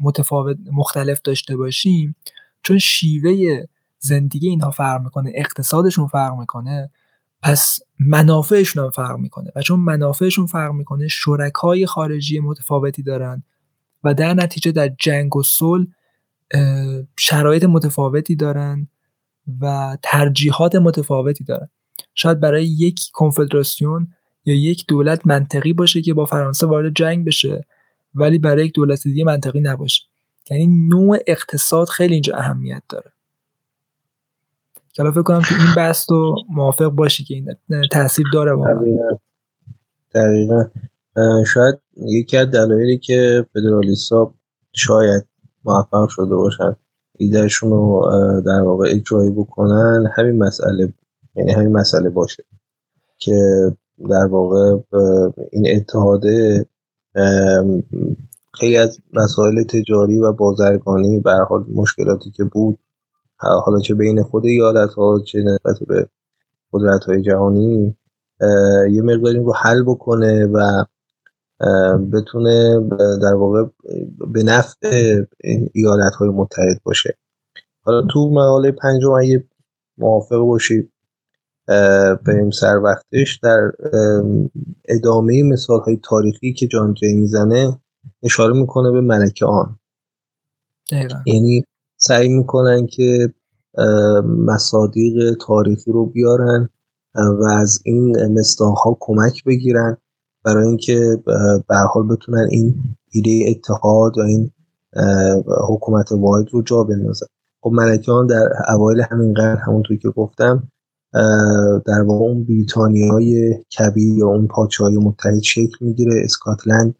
[0.00, 2.16] متفاوت مختلف داشته باشیم
[2.62, 3.64] چون شیوه
[3.98, 6.90] زندگی اینها فرق می‌کنه اقتصادشون فرق می‌کنه
[7.42, 9.52] پس منافعشون هم فرق می‌کنه.
[9.56, 13.42] و چون منافعشون فرق می‌کنه شرکای خارجی متفاوتی دارن.
[14.04, 15.86] و در نتیجه در جنگ و صلح
[17.16, 18.88] شرایط متفاوتی دارن
[19.60, 21.68] و ترجیحات متفاوتی دارن.
[22.14, 24.08] شاید برای یک کنفدراسیون
[24.44, 27.64] یا یک دولت منطقی باشه که با فرانسه وارد جنگ بشه
[28.14, 30.02] ولی برای یک دولت دیگه منطقی نباشه.
[30.50, 33.12] یعنی نوع اقتصاد خیلی اینجا اهمیت داره.
[34.92, 37.56] که فکر کنم که این بحث رو موافق باشی که این
[37.90, 38.84] تاثیر داره واقعا.
[40.14, 40.64] دقیقا.
[41.54, 44.34] شاید یکی از دلایلی که فدرالیستا
[44.72, 45.26] شاید
[45.64, 46.76] موفق شده باشن
[47.18, 48.10] ایدهشون رو
[48.46, 50.92] در واقع اجرایی بکنن همین مسئله
[51.34, 52.44] یعنی همین مسئله باشه
[53.18, 53.36] که
[54.10, 54.78] در واقع
[55.52, 56.66] این اتحاده
[58.54, 62.78] خیلی از مسائل تجاری و بازرگانی به حال مشکلاتی که بود
[63.36, 66.08] حالا چه بین خود ایالت ها چه نسبت به
[66.72, 67.96] قدرت های جهانی
[68.90, 70.84] یه مقداری رو حل بکنه و
[72.12, 72.80] بتونه
[73.22, 73.64] در واقع
[74.32, 75.20] به نفع
[75.74, 77.18] ایالت های متحد باشه.
[77.80, 79.44] حالا تو مقاله پنجم اگه
[79.98, 80.92] موافق باشید
[82.26, 83.38] بریم سر وقتش.
[83.42, 83.72] در
[84.88, 87.78] ادامه مثال های تاریخی که جان جی می‌زنه
[88.22, 89.78] اشاره می‌کنه به ملکه آن.
[91.26, 91.64] یعنی
[91.96, 93.34] سعی می‌کنن که
[94.24, 96.68] مصادیق تاریخی رو بیارن
[97.14, 99.96] و از این مستاق ها کمک بگیرن.
[100.44, 101.22] برای اینکه
[101.68, 102.74] به حال بتونن این
[103.10, 104.50] ایده اتحاد و این
[105.68, 107.26] حکومت واحد رو جا بندازن.
[107.60, 110.68] خب ملکیان در اوایل همین قرن همونطور که گفتم
[111.86, 114.48] در واقع اون بریتانی های کبیر یا اون
[114.80, 116.20] های متحد شکل می‌گیره.
[116.24, 116.94] اسکاتلند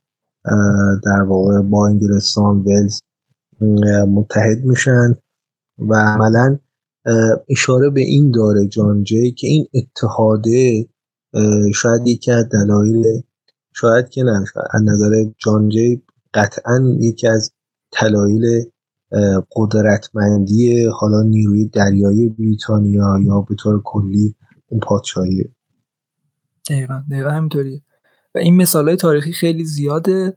[1.04, 3.00] در واقع با انگلستان ولز
[4.08, 5.16] متحد میشن
[5.78, 6.58] و عملا
[7.48, 10.86] اشاره به این داره جان جی که این اتحاده
[11.74, 13.22] شاید یکی از دلایل
[13.72, 16.02] شاید که نه از نظر جان جی
[16.34, 17.52] قطعا یکی از
[18.00, 18.64] دلایل
[19.56, 24.34] قدرتمندی حالا نیروی دریایی بریتانیا یا به طور کلی
[24.66, 25.44] اون پادشاهی.
[26.70, 27.82] دقیقا دقیقا همینطوریه.
[28.34, 30.36] و این مثال های تاریخی خیلی زیاده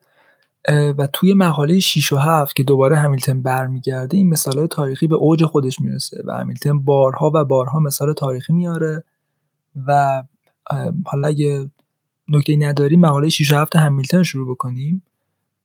[0.70, 5.16] و توی مقاله 6 و 7 که دوباره همیلتن برمیگرده این مثال های تاریخی به
[5.16, 9.04] اوج خودش می‌رسه و همیلتن بارها و بارها مثال تاریخی میاره
[9.88, 10.24] و
[11.06, 11.70] حالا اگه
[12.28, 15.04] نکته نداری مقاله 6 و 7 همیلتن شروع بکنیم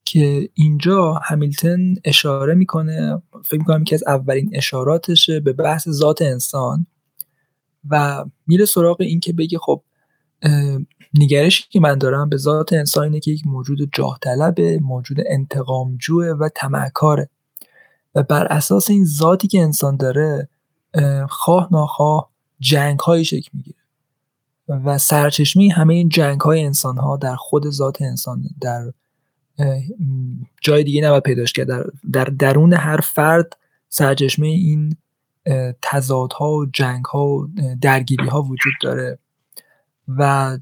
[0.04, 6.86] که اینجا همیلتن اشاره می‌کنه فکر می‌کنم که از اولین اشاراتشه به بحث ذات انسان
[7.90, 9.82] و میره سراغ این که بگه خب
[11.14, 16.26] نگرشی که من دارم به ذات انسان اینه که یک موجود جاه طلبه موجود انتقامجوه
[16.26, 17.28] و تمعکاره
[18.14, 20.48] و بر اساس این ذاتی که انسان داره
[21.28, 23.79] خواه ناخواه جنگ های شکل می‌گیره.
[24.70, 28.92] و سرچشمی همه این جنگ های انسان ها در خود ذات انسان در
[30.62, 31.66] جای دیگه نباید پیداش کرد.
[31.66, 33.56] در, در درون هر فرد
[33.88, 34.96] سرچشمه این
[35.82, 37.48] تضادها و جنگ ها و
[37.80, 39.18] درگیری ها وجود داره.
[40.08, 40.58] و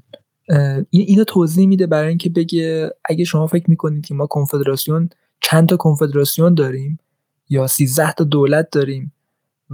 [0.89, 5.09] این اینو توضیح میده برای اینکه بگه اگه شما فکر می‌کنید که ما کنفدراسیون
[5.41, 6.99] چند تا کنفدراسیون داریم
[7.49, 9.13] یا 13 تا دولت داریم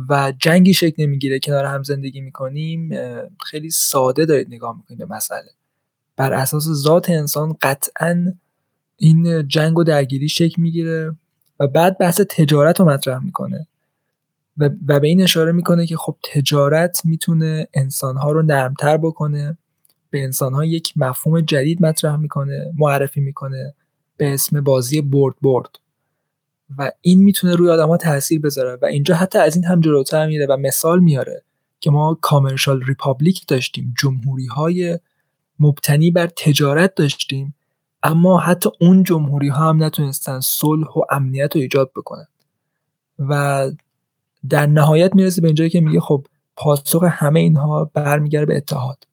[0.09, 2.89] و جنگی شکل نمی‌گیره کنار هم زندگی می‌کنیم
[3.45, 5.49] خیلی ساده دارید نگاه می‌کنید به مسئله.
[6.17, 8.33] بر اساس ذات انسان قطعا
[8.97, 11.15] این جنگ و درگیری شکل می‌گیره
[11.59, 13.67] و بعد بحث تجارت رو مطرح می‌کنه
[14.57, 19.57] و, به این اشاره می‌کنه که خب تجارت می‌تونه انسانها رو نرمتر بکنه
[20.09, 23.73] به انسانها یک مفهوم جدید مطرح می‌کنه معرفی می‌کنه
[24.17, 25.69] به اسم بازی برد برد.
[26.77, 30.27] و این می‌تونه روی آدم ها تاثیر بذاره و اینجا حتی از این هم جلوتر
[30.27, 31.43] میره و مثال میاره
[31.79, 34.99] که ما کامرشال ریپابلیک داشتیم جمهوری های
[35.59, 37.55] مبتنی بر تجارت داشتیم
[38.03, 42.27] اما حتی اون جمهوری ها هم نتونستن صلح و امنیت رو ایجاد بکنن.
[43.19, 43.71] و
[44.49, 49.07] در نهایت می‌رسه به اینجایی که میگه خب پاسخ همه اینها برمیگرده به اتحاد.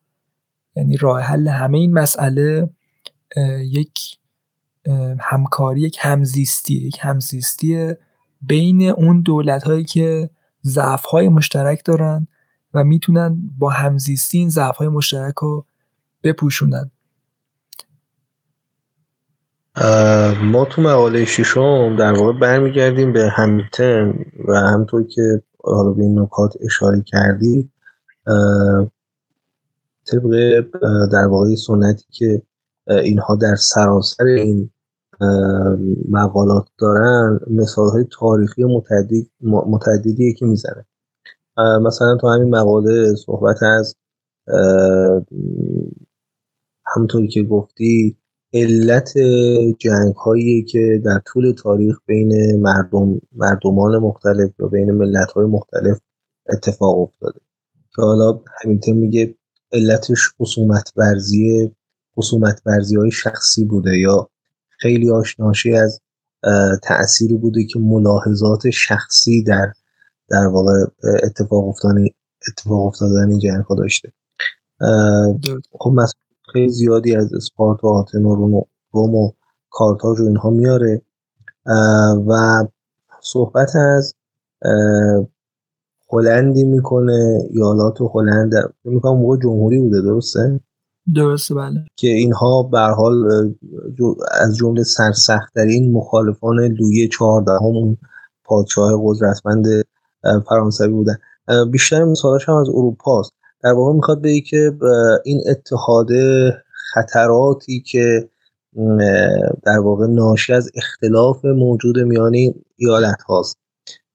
[0.76, 2.70] یعنی راه حل همه این مسئله
[3.58, 4.18] یک
[5.20, 7.94] همکاری یک همزیستی یک همزیستی
[8.42, 10.30] بین اون دولت هایی که
[10.64, 12.26] ضعف های مشترک دارن
[12.74, 15.66] و می‌تونن با همزیستی این ضعف های مشترک رو
[16.22, 16.90] بپوشونن.
[20.42, 26.18] ما تو مقاله ششم در واقع برمیگردیم به همیلتن و همطور که حالا به این
[26.18, 27.70] نکات اشاره کردی
[30.06, 30.60] طبق
[31.12, 32.42] در واقع سنتی که
[32.88, 34.70] اینها در سراسر این
[36.08, 40.86] مقالات دارن مثال های تاریخی متعدد متعددیه که می‌زنه.
[41.58, 43.96] مثلا تو همین مقاله صحبت از
[46.86, 48.16] همونطوری که گفتی
[48.54, 49.18] علت
[49.78, 56.00] جنگ هایی که در طول تاریخ بین مردم مردمان مختلف یا بین ملت های مختلف
[56.48, 57.40] اتفاق افتاده.
[57.96, 59.34] که حالا همینطور میگه
[59.72, 61.72] علتش خصومت ورزی
[62.16, 64.28] خصومت ورزی های شخصی بوده یا
[64.68, 66.00] خیلی آشناشی از
[66.82, 69.72] تأثیری بوده که ملاحظات شخصی در
[70.28, 70.84] در واقع
[71.22, 72.04] اتفاق افتادن
[72.48, 74.12] اتفاق افتادن این جنگ ها داشته.
[75.78, 75.94] خب
[76.52, 79.32] خیلی زیادی از اسپارتا و آتن و روم و, روم و
[79.70, 81.02] کارتاژ و اینها میاره.
[82.28, 82.64] و
[83.20, 84.14] صحبت از
[86.10, 88.52] هلندی می‌کنه ایالات هلند
[88.84, 90.60] می‌کنم موقع جمهوری بوده درسته؟
[91.14, 91.84] درسته بله.
[91.96, 93.14] که اینها به حال
[94.30, 97.96] از جمله سرسختترین مخالفان لویی چهاردهم اون
[98.44, 99.66] پادشاه قدرتمند
[100.48, 101.16] فرانسوی بودن.
[101.70, 104.72] بیشتر مثالش هم از اروپا است در واقع می‌خواد بگه که
[105.24, 106.08] این اتحاد
[106.92, 108.28] خطراتی که
[109.64, 112.34] در واقع ناشی از اختلاف موجود میان
[112.76, 113.56] ایالت هاست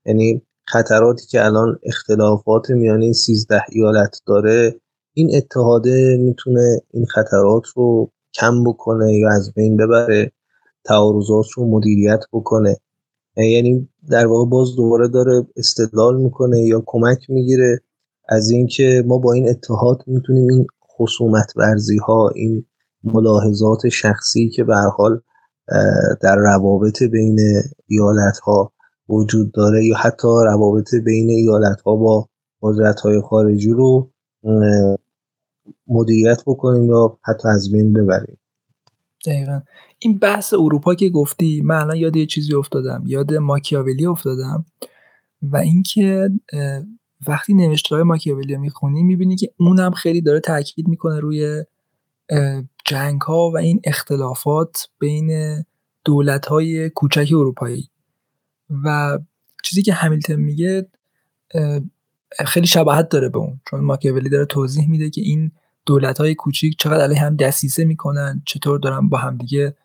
[0.05, 4.75] یعنی خطراتی که الان اختلافات میان این 13 ایالت داره
[5.17, 10.31] این اتحاده می‌تونه این خطرات رو کم بکنه یا از بین ببره
[10.85, 12.77] تعارضات رو مدیریت بکنه.
[13.37, 17.81] یعنی در واقع باز دوباره داره استدلال می‌کنه یا کمک می‌گیره
[18.29, 22.65] از اینکه ما با این اتحاد می‌تونیم این خصومت ورزی ها این
[23.03, 25.21] ملاحظات شخصی که به حال
[26.21, 27.39] در روابط بین
[27.87, 28.71] ایالت ها
[29.09, 32.27] وجود داره یا حتی روابط بین ایالت ها با
[32.61, 34.09] قدرت های خارجی رو
[35.87, 38.37] مدیریت بکنیم یا حتی از بین ببریم.
[39.25, 39.61] دقیقا.
[39.99, 44.65] این بحث اروپا که گفتی من الان یاد یه چیزی افتادم یاد ماکیاولی افتادم
[45.41, 46.29] و اینکه
[47.27, 51.63] وقتی نوشته های ماکیاولی رو می‌خونی می‌بینی که اونم خیلی داره تاکید می‌کنه روی
[52.85, 55.29] جنگ ها و این اختلافات بین
[56.05, 57.89] دولت های کوچک اروپایی.
[58.83, 59.19] و
[59.63, 60.87] چیزی که همیلتن میگه
[62.45, 65.51] خیلی شباهت داره به اون چون ماکیاولی داره توضیح میده که این
[65.85, 69.75] دولت های کوچیک چقدر علیه هم دسیسه می‌کنن چطور دارن با همدیگه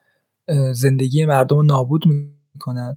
[0.73, 2.05] زندگی مردم رو نابود
[2.55, 2.97] می‌کنن.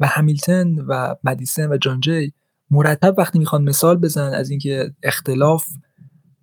[0.00, 2.32] و همیلتن و مدیسن و جان جی
[2.70, 5.66] مرتب وقتی می‌خوان مثال بزنن از اینکه اختلاف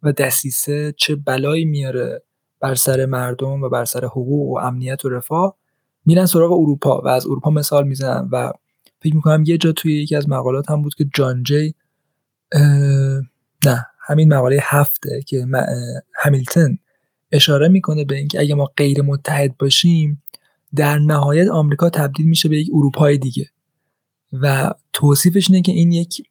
[0.03, 2.23] و دسیسه چه بلایی میاره
[2.59, 5.57] بر سر مردم و بر سر حقوق و امنیت و رفاه
[6.05, 8.29] میرن سراغ اروپا و از اروپا مثال می‌زنن.
[8.31, 8.51] و
[9.01, 11.75] فکر می‌کنم یه جا توی یکی از مقالات هم بود که جان جی
[13.65, 15.45] نه همین مقاله هفته که
[16.15, 16.77] همیلتن
[17.31, 20.23] اشاره می‌کنه به اینکه اگه ما غیر متحد باشیم
[20.75, 23.49] در نهایت آمریکا تبدیل میشه به یک اروپای دیگه.
[24.33, 26.21] و توصیفش اینه که این یک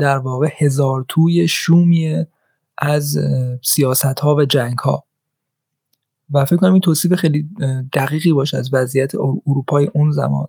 [0.00, 2.28] در واقع هزار توی شومیه
[2.78, 3.18] از
[3.62, 5.04] سیاست ها و جنگ ها
[6.30, 7.48] و فکر کنم این توصیف خیلی
[7.92, 9.12] دقیقی باشه از وضعیت
[9.46, 10.46] اروپای اون زمان.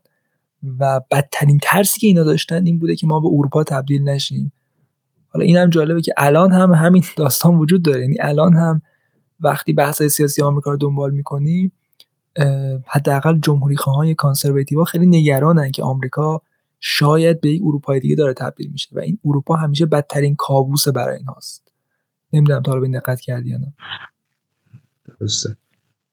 [0.80, 4.52] و بدترین ترسی که اینا داشتن این بوده که ما به اروپا تبدیل نشیم.
[5.30, 8.02] حالا این هم جالبه که الان هم همین داستان وجود داره.
[8.02, 8.82] یعنی الان هم
[9.40, 11.72] وقتی بحث سیاسی آمریکا رو دنبال می‌کنی
[12.88, 16.42] حداقل جمهوری خواهان کانسرواتیو خیلی نگرانن که آمریکا
[16.80, 21.18] شاید به یک اروپای دیگه داره تبدیل میشه و این اروپا همیشه بدترین کابوس برای
[21.18, 21.72] اینهاست.
[22.34, 23.74] نمی‌دونم تا به دقت کردی یا نه.
[25.20, 25.58] درسته.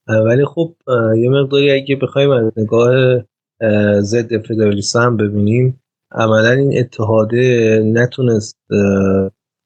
[0.08, 0.74] ولی خب
[1.16, 3.22] یه مقداری اگه بخوایم از نگاه
[4.00, 5.80] ضد فدرالیسم هم ببینیم
[6.12, 8.58] عملا این اتحاده نتونست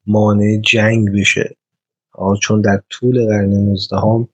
[0.07, 1.55] مانع جنگ بشه.
[2.41, 4.27] چون در طول قرن 19 هم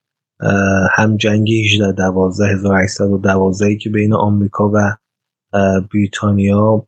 [0.92, 4.96] هم جنگ 18 12 1812 که بین آمریکا و
[5.94, 6.88] بریتانیا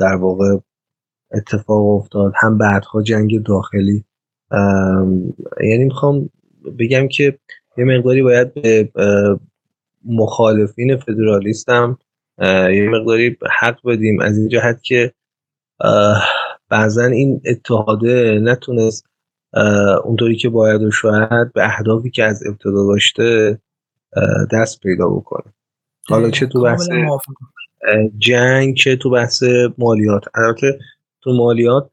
[0.00, 0.56] در واقع
[1.32, 4.04] اتفاق افتاد هم بعدها جنگ داخلی.
[5.60, 6.30] یعنی می‌خوام
[6.78, 7.38] بگم که
[7.78, 8.90] یه مقداری باید به
[10.04, 11.98] مخالفین فدرالیست هم
[12.42, 14.20] یه مقداری حق بدیم.
[14.20, 15.12] از این جهت که
[16.68, 19.06] بعضا این اتحاده نتونست
[20.04, 23.58] اونطوری که باید و شاید به اهدافی که از ابتدا داشته
[24.52, 25.52] دست پیدا بکنه.
[26.08, 26.88] حالا چه تو بحث
[28.18, 29.42] جنگ چه تو بحث
[29.78, 30.24] مالیات.
[30.34, 30.78] البته
[31.22, 31.90] تو مالیات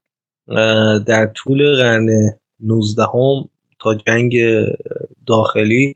[1.07, 2.09] در طول قرن
[2.59, 4.35] 19 هم تا جنگ
[5.27, 5.95] داخلی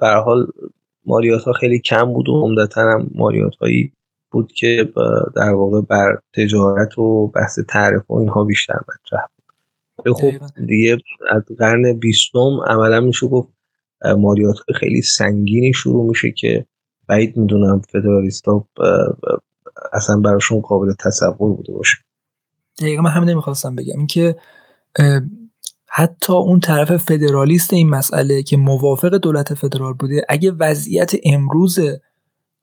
[0.00, 0.46] به حال
[1.06, 3.92] مالیات ها خیلی کم بود و عمدتا هم مالیات هایی
[4.30, 4.92] بود که
[5.36, 10.14] در واقع بر تجارت و بحث تعرف و اینها بیشتر مطرح بود.
[10.16, 10.32] خب
[10.66, 10.98] دیگه
[11.30, 13.48] از قرن بیستم عملا میشه گفت
[14.18, 16.66] مالیات خیلی سنگینی شروع میشه که
[17.08, 18.68] بعید می‌دونم فدرالیستا
[19.92, 21.96] اصلا براشون قابل تصور بوده باشه.
[22.80, 23.98] دقیقا من همین نمی‌خواستم بگم.
[23.98, 24.36] اینکه
[25.96, 31.78] حتی اون طرف فدرالیست این مسئله که موافق دولت فدرال بوده اگه وضعیت امروز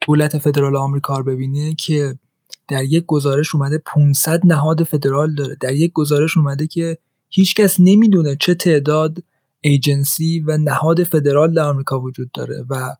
[0.07, 2.19] دولت فدرال آمریکا رو ببینه که
[2.67, 6.97] در یک گزارش اومده 500 نهاد فدرال داره در یک گزارش اومده که
[7.29, 9.23] هیچکس نمی‌دونه چه تعداد
[9.61, 12.95] ایجنسی و نهاد فدرال در آمریکا وجود داره و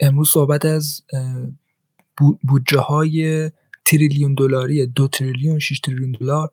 [0.00, 1.02] امروز صحبت از
[2.48, 3.50] بودجه های
[3.84, 6.50] تریلیون دلاری دو تریلیون 6 تریلیون دلار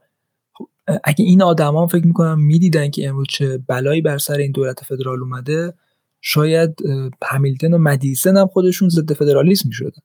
[0.88, 5.20] اگه این آدما فکر می‌کنم می‌دیدن که امروز چه بلایی بر سر این دولت فدرال
[5.20, 5.74] اومده
[6.22, 6.76] شاید
[7.24, 10.02] همیلتن و مدیسن هم خودشون ضد فدرالیسم می‌شدن.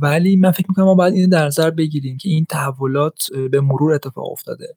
[0.00, 3.92] ولی من فکر می‌کنم ما باید اینو در نظر بگیریم که این تحولات به مرور
[3.92, 4.74] اتفاق افتاده.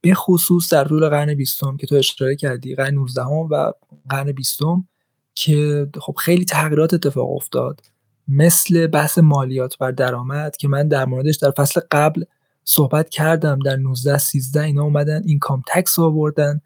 [0.00, 3.72] به خصوص در طول قرن بیستم که تو اشاره کردی قرن 19 و
[4.08, 4.88] قرن بیستم
[5.34, 7.80] که خب خیلی تغییرات اتفاق افتاد.
[8.28, 12.24] مثل بحث مالیات بر درآمد که من در موردش در فصل قبل
[12.64, 16.60] صحبت کردم در 19 13 اینا اومدن اینکام تکس آوردن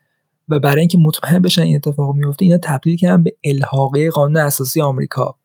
[0.48, 4.80] و برای اینکه مطمئن بشن این اتفاق میفته اینا تبدیل کردن به الحاقه قانون اساسی
[4.80, 5.36] آمریکا.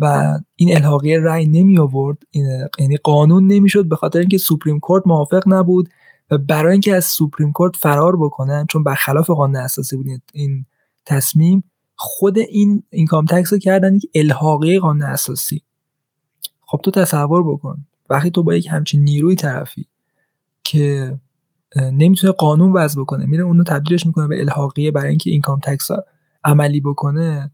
[0.00, 2.18] و این الحاقه رأی نمی آورد
[2.78, 5.88] یعنی قانون نمی‌شد به خاطر اینکه Supreme Court موافق نبود
[6.30, 10.66] و برای اینکه از Supreme Court فرار بکنن چون برخلاف قانون اساسی بود این
[11.06, 11.64] تصمیم
[11.96, 15.62] خود این income tax رو کردن یک الحاقیه قانون اساسی.
[16.66, 17.86] خب تو تصور بکن.
[18.10, 19.86] وقتی تو با یک همچین نیروی طرفی
[20.64, 21.14] که
[21.76, 25.88] نمی‌تونه قانون وضع بکنه میره اونو تبدیلش می‌کنه به الحاقیه برای اینکه income tax
[26.44, 27.50] عملی بکنه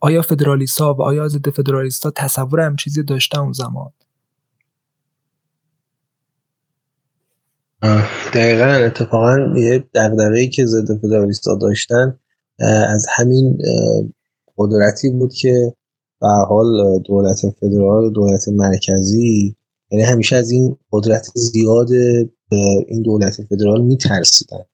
[0.00, 3.90] آیا فدرالیستا و آیا ضد فدرالیستا تصور هم چیزی داشتن اون زمان؟
[8.34, 12.18] دقیقا اتفاقا یه دقدقهی که ضد فدرالیستا داشتن
[12.88, 13.58] از همین
[14.56, 15.74] قدرتی بود که
[16.20, 19.56] به حال دولت فدرال دولت مرکزی
[19.90, 21.88] یعنی همیشه از این قدرت زیاد
[22.88, 24.64] این دولت فدرال میترسیدن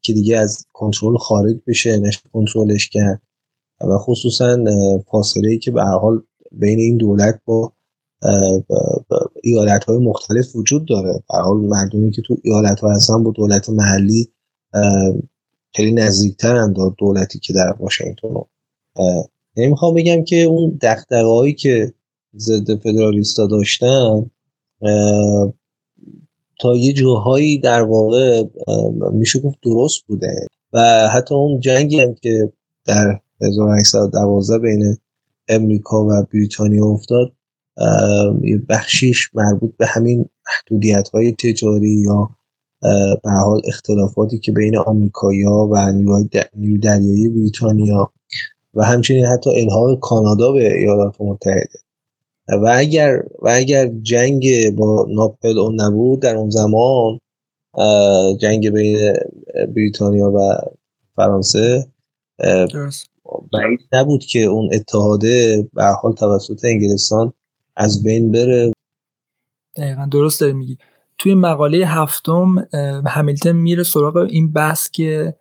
[0.00, 3.22] که دیگه از کنترل خارج بشه نشه کنترلش کرد.
[3.80, 4.64] و خصوصا
[5.10, 7.72] فاصله که به حال بین این دولت با
[9.42, 11.12] ایالت های مختلف وجود داره.
[11.12, 14.28] به حال مردمی که تو ایالت ها هستن با دولت محلی
[15.74, 16.56] خیلی نزدیکتر
[16.98, 18.28] دولتی که در واشنگتن.
[19.56, 20.78] یعنی بگم که اون
[21.10, 21.94] هایی که
[22.36, 24.30] ضد فدرالیستا داشتن
[26.60, 28.42] تا یه جاهایی در واقع
[29.12, 30.46] میشه گفت درست بوده.
[30.72, 32.52] و حتی اون جنگی هم که
[32.86, 34.96] در 1812 بین
[35.48, 37.32] امریکا و بریتانیا افتاد
[38.42, 42.30] یه بخشیش مربوط به همین محدودیت های تجاری یا
[43.24, 48.12] به حال اختلافاتی که بین آمریکایی‌ها و نیروی دریایی بریتانیا
[48.74, 51.78] و همچنین حتی الحاق کانادا به ایالات متحده.
[52.48, 57.18] و اگر و اگر جنگ با ناپلئون نبود در اون زمان
[58.36, 59.12] جنگ بین
[59.74, 60.58] بریتانیا و
[61.16, 61.86] فرانسه
[63.52, 67.32] بعید نبود که اون اتحاده به حال توسط انگلستان
[67.76, 68.72] از بین بره.
[69.76, 70.78] دقیقا درست داری میگی.
[71.18, 72.68] توی مقاله هفتم
[73.06, 75.34] همیلتن میره سراغ این بحث که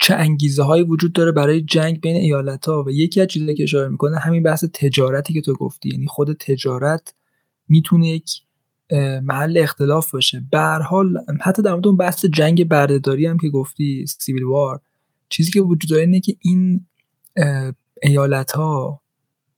[0.00, 3.62] چه انگیزه هایی وجود داره برای جنگ بین ایالت ها و یکی از چیزایی که
[3.62, 5.88] اشاره می‌کنه همین بحث تجارتی که تو گفتی.
[5.88, 7.14] یعنی خود تجارت
[7.68, 8.30] می‌تونه یک
[9.22, 10.44] محل اختلاف باشه.
[10.50, 14.80] به حال حتی در مورد اون بحث جنگ بردهداری هم که گفتی سیویل وار
[15.28, 16.86] چیزی که وجود داره اینه که این
[18.02, 19.00] ایالت ها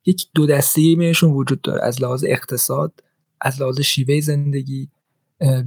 [0.07, 1.83] یک دو دسته بینشون وجود داره.
[1.83, 3.03] از لحاظ اقتصاد
[3.41, 4.89] از لحاظ شیوه زندگی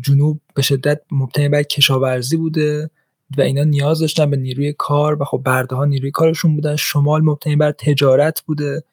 [0.01, 2.89] جنوب به شدت مبتنی بر کشاورزی بوده.
[3.38, 6.75] و اینا نیاز داشتن به نیروی کار و خب برده ها نیروی کارشون بودن.
[6.75, 8.84] شمال مبتنی بر تجارت بوده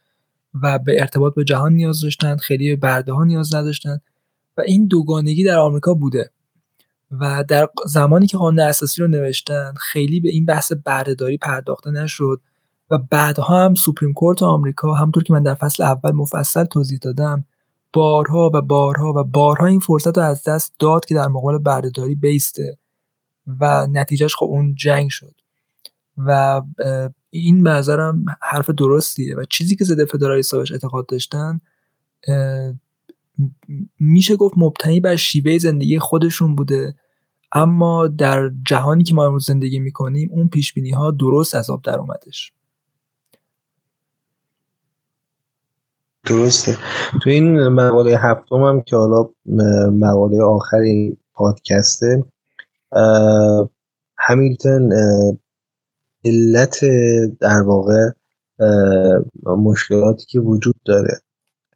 [0.63, 2.37] و به ارتباط به جهان نیاز داشتن.
[2.37, 4.01] خیلی به برده ها نیاز نداشتن.
[4.57, 6.31] و این دوگانگی در آمریکا بوده.
[7.11, 12.41] و در زمانی که قانون اساسی رو نوشتن خیلی به این بحث بردهداری پرداخته نشد.
[12.91, 17.45] و بعدها هم سوپریم کورت آمریکا همطور که من در فصل اول مفصل توضیح دادم
[17.93, 22.15] بارها و بارها و بارها این فرصت رو از دست داد که در مقابل بردهداری
[22.15, 22.79] بیسته.
[23.61, 25.35] و نتیجهش خب اون جنگ شد.
[26.19, 26.63] و
[27.31, 31.61] این به نظرم حرف درستیه و چیزی که ضد فدرالیست‌ها بهش اعتقاد داشتن
[34.01, 36.95] میشه گفت مبتنی بر شیوه زندگی خودشون بوده
[37.53, 41.99] اما در جهانی که ما امروز زندگی می‌کنیم اون پیش ها درست از آب در
[41.99, 42.53] اومدش.
[46.25, 46.79] درسته.
[47.23, 49.29] تو این مقاله هفتم هم که حالا
[49.91, 52.25] مقاله آخر این پادکسته
[54.19, 54.89] همیلتن
[56.25, 56.85] علت
[57.41, 58.11] در واقع
[59.45, 61.21] مشکلاتی که وجود داره.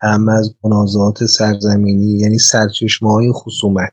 [0.00, 3.92] هم از منازعات سرزمینی یعنی سرچشمه های خصومت.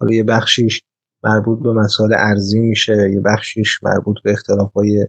[0.00, 0.82] حالا یه بخشیش
[1.22, 5.06] مربوط به مسائل ارزی میشه یه بخشیش مربوط به اختلاف های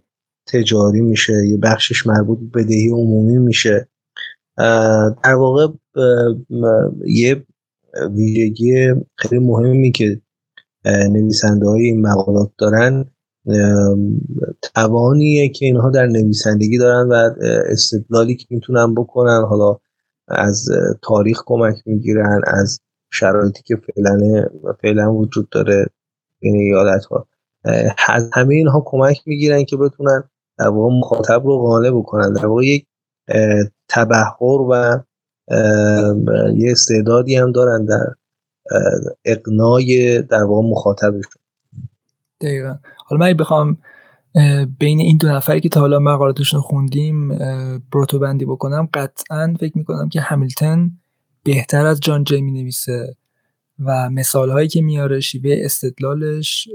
[0.48, 3.88] تجاری میشه یه بخشش مربوط به بدهی عمومی میشه.
[5.24, 5.68] در واقع
[7.06, 7.46] یه
[8.12, 10.22] ویژگی خیلی مهمی که
[10.86, 13.06] نویسنده های این مقالات دارن
[14.76, 17.30] توانیه که اینها در نویسندگی دارن و
[17.66, 19.78] استدلالی که می‌تونن بکنن حالا
[20.28, 20.70] از
[21.02, 22.80] تاریخ کمک می‌گیرن از
[23.12, 24.46] شرایطی که فعلا
[24.82, 25.86] فعلا وجود داره
[26.40, 27.28] این ایالت ها
[28.08, 30.24] از همه اینها کمک می‌گیرن که بتونن
[30.58, 32.34] در واقع مخاطب رو قانع بکنن.
[32.34, 32.86] در واقع یک
[33.90, 35.04] تبهر و
[36.56, 38.16] یه استعدادی هم دارن در
[39.26, 41.42] اقنای در واقع مخاطبشون
[42.42, 42.76] دقیقا.
[43.06, 43.78] حالا من بخوام
[44.80, 47.38] بین این دو نفری که تا حالا مقالاتشون خوندیم
[47.92, 50.92] بروتو بندی بکنم قطعا فکر می‌کنم که همیلتن
[51.44, 53.16] بهتر از جان جی می نویسه
[53.86, 56.68] و مثال هایی که میاره شیوه استدلالش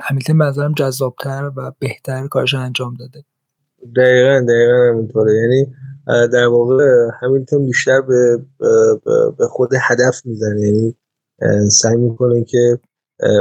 [0.00, 3.24] همیلتن به نظرم جذابتر و بهتر کارش انجام داده.
[3.96, 5.32] دقیقا دقیقا همینطوره.
[5.32, 5.66] یعنی
[6.06, 6.84] در واقع
[7.22, 8.38] همیلتون بیشتر به,
[9.38, 10.60] به خود هدف می‌زنه.
[10.60, 10.94] یعنی
[11.70, 12.78] سعی می‌کنه که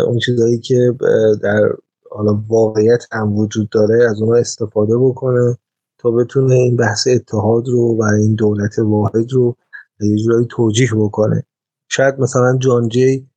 [0.08, 0.96] اون چیزهایی که
[1.44, 1.70] در
[2.12, 5.58] حالا واقعیت هم وجود داره از اونها استفاده بکنه
[5.98, 9.56] تا بتونه این بحث اتحاد رو و این دولت واحد رو
[10.00, 11.44] یه جورایی توجیح بکنه.
[11.90, 13.30] شاید مثلا جان جی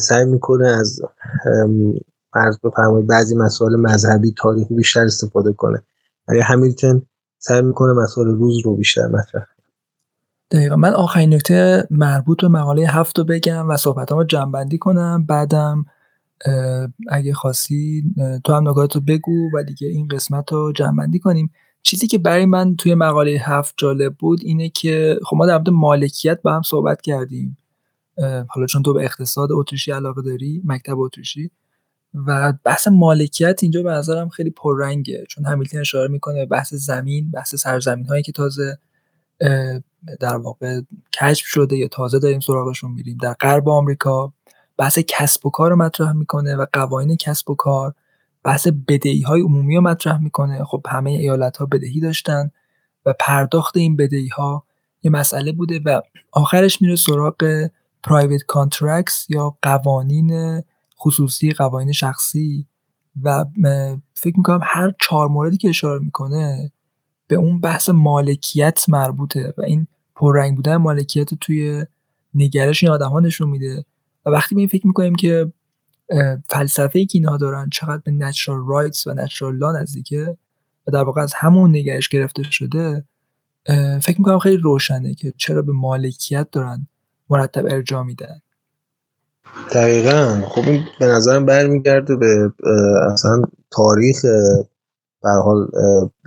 [0.00, 1.00] سعی می‌کنه از
[2.32, 5.82] فرض بفرمایید بعضی مسائل مذهبی تاریخی بیشتر استفاده کنه.
[6.28, 7.02] ولی همیلتون
[7.38, 9.46] سعی می‌کنه مسائل روز رو بیشتر مطرح
[10.52, 10.76] دقیقا.
[10.76, 15.26] من آخرین نکته مربوط به مقاله هفت رو بگم و صحبت رو جمع کنم.
[15.26, 15.86] بعدم
[17.08, 18.04] اگه خواستی
[18.44, 21.50] تو هم نگاهتو بگو و دیگه این قسمت رو جمع کنیم.
[21.82, 26.42] چیزی که برای من توی مقاله هفت جالب بود اینه که خب ما در مالکیت
[26.42, 27.58] با هم صحبت کردیم.
[28.48, 31.50] حالا چون تو به اقتصاد اتریشی علاقه داری مکتب اتریشی.
[32.26, 35.24] و بحث مالکیت اینجا به نظرم خیلی پررنگه.
[35.28, 38.78] چون همیلتون اشاره می‌کنه بحث زمین بحث سرزمین هایی که تازه
[40.20, 40.80] در واقع
[41.12, 43.18] کشف شده یا تازه داریم سراغشون میریم.
[43.22, 44.32] در غرب آمریکا
[44.76, 47.94] بحث کسب و کار رو مطرح می‌کنه و قوانین کسب و کار
[48.44, 50.64] بحث بدهی های عمومی رو مطرح می‌کنه.
[50.64, 52.50] خب همه ایالت ها بدهی داشتن
[53.06, 54.64] و پرداخت این بدهی ها
[55.02, 56.00] یه مسئله بوده و
[56.32, 57.68] آخرش میره سراغ
[58.02, 60.62] private contracts یا قوانین
[60.98, 62.66] خصوصی قوانین شخصی
[63.22, 63.44] و
[64.14, 66.72] فکر می‌کنم هر چهار موردی که اشاره می‌کنه
[67.32, 71.86] به اون بحث مالکیت مربوطه و این پررنگ بودن مالکیت توی
[72.34, 73.84] نگرش این آدم ها نشون میده.
[74.26, 75.52] و وقتی به این فکر می‌کنیم که
[76.48, 80.36] فلسفه که اینها دارن چقدر به natural rights و natural law نزدیکه
[80.86, 83.04] و در واقع از همون نگرش گرفته شده
[84.02, 86.86] فکر می‌کنم خیلی روشنه که چرا به مالکیت دارن
[87.30, 88.40] مرتب ارجاع میدن.
[89.74, 90.42] دقیقا.
[90.48, 92.52] خب این به نظرم برمیگرده به
[93.12, 94.26] اصلا تاریخ
[95.22, 95.70] به حال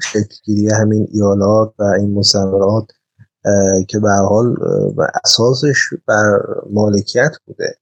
[0.01, 2.87] شکلگیری همین ایالات و این مصورات
[3.87, 4.55] که به حال
[5.23, 6.39] اساسش بر
[6.69, 7.75] مالکیت بوده.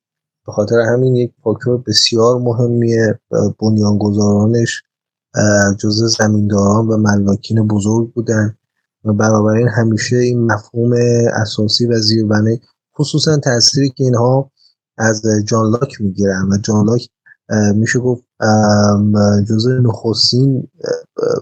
[0.45, 3.19] به خاطر همین یک فاکتور بسیار مهمیه
[3.59, 4.83] بنیانگذارانش
[5.79, 8.57] جزء زمینداران و ملاکین بزرگ بودن
[9.05, 10.93] و بنابراین همیشه این مفهوم
[11.33, 12.59] اساسی و زیربنه
[12.99, 14.51] خصوصا تأثیری که اینها
[14.97, 17.09] از جان لاک می‌گیرن و جان لاک
[17.75, 18.23] میشه گفت
[19.49, 20.67] جزء نخستین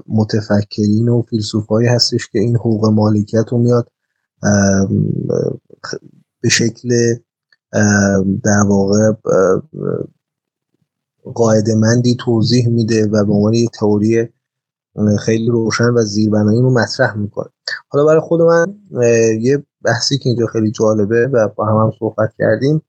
[0.07, 3.91] متفکرین و فیلسوفایی هستش که این حقوق مالکیت رو میاد
[6.41, 7.15] به شکل
[8.43, 9.11] در واقع
[11.33, 11.75] قاعده
[12.19, 14.29] توضیح میده و به عنوان یه تئوری
[15.19, 17.49] خیلی روشن و زیربنایی رو مطرح می‌کنه.
[17.87, 18.75] حالا برای خود من
[19.41, 22.81] یه بحثی که اینجا خیلی جالبه و با هم هم صحبت کردیم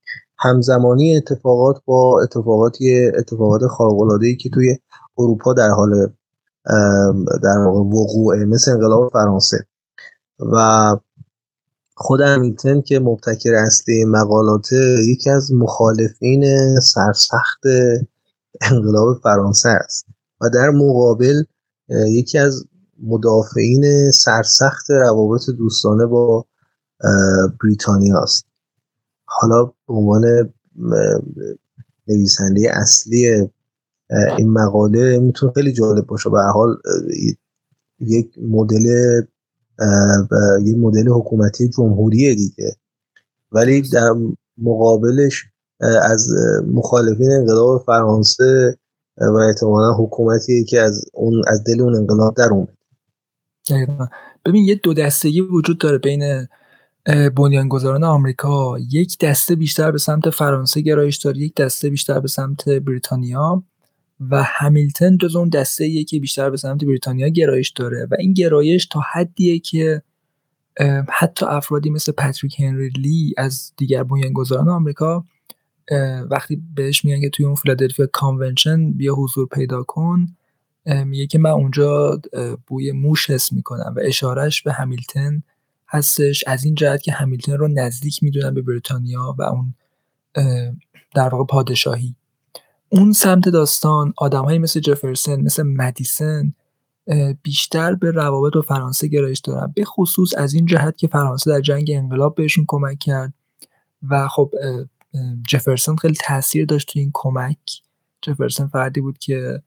[0.42, 4.78] همزمانی اتفاقات با اتفاقاتی اتفاقات خارق که توی
[5.18, 6.12] اروپا در حال
[7.42, 9.66] در وقوع مثل انقلاب فرانسه.
[10.38, 10.96] و
[11.94, 14.72] خود همیلتن که مبتکر اصلی مقالات
[15.08, 16.44] یکی از مخالفین
[16.80, 17.60] سرسخت
[18.60, 20.06] انقلاب فرانسه است.
[20.40, 21.42] و در مقابل
[21.88, 22.64] یکی از
[23.02, 26.44] مدافعین سرسخت روابط دوستانه با
[27.62, 28.51] بریتانیا است.
[29.42, 30.52] حالا به عنوان
[32.08, 33.48] نویسنده اصلی
[34.38, 36.30] این مقاله می‌تونه خیلی جالب باشه.
[36.30, 36.76] به حال
[38.00, 38.86] یک مدل
[40.64, 42.76] یک مدل حکومتی جمهوری دیگه.
[43.52, 44.14] ولی در
[44.58, 45.44] مقابلش
[46.02, 46.28] از
[46.66, 48.78] مخالفین انقلاب فرانسه
[49.16, 52.76] و احتمالا حکومتی که از اون از دل اون انقلاب در اومد.
[54.44, 56.48] ببین یه دو دستگی وجود داره بین
[57.36, 62.68] بنیانگذاران آمریکا یک دسته بیشتر به سمت فرانسه گرایش داره یک دسته بیشتر به سمت
[62.68, 63.62] بریتانیا
[64.30, 68.86] و همیلتن جز اون دسته که بیشتر به سمت بریتانیا گرایش داره و این گرایش
[68.86, 70.02] تا حدیه که
[71.08, 75.24] حتی افرادی مثل پاتریک هنری یکی از دیگر بنیانگذاران آمریکا
[76.30, 80.26] وقتی بهش میگن که توی اون Philadelphia Convention بیا حضور پیدا کن
[80.86, 82.20] میگه که من اونجا
[82.66, 85.42] بوی موش حس می‌کنم و اشارش به همیلتن
[85.92, 86.44] هستش.
[86.46, 89.74] از این جهت که همیلتن رو نزدیک می‌دونن به بریتانیا و اون
[91.14, 92.14] در واقع پادشاهی.
[92.88, 96.54] اون سمت داستان آدمهایی مثل جفرسن مثل مدیسن
[97.42, 99.72] بیشتر به روابط و فرانسه گرایش دارن.
[99.76, 103.34] به خصوص از این جهت که فرانسه در جنگ انقلاب بهشون کمک کرد
[104.10, 104.54] و خب
[105.48, 107.82] جفرسون خیلی تاثیر داشت تو این کمک.
[108.22, 109.62] جفرسون فردی بود که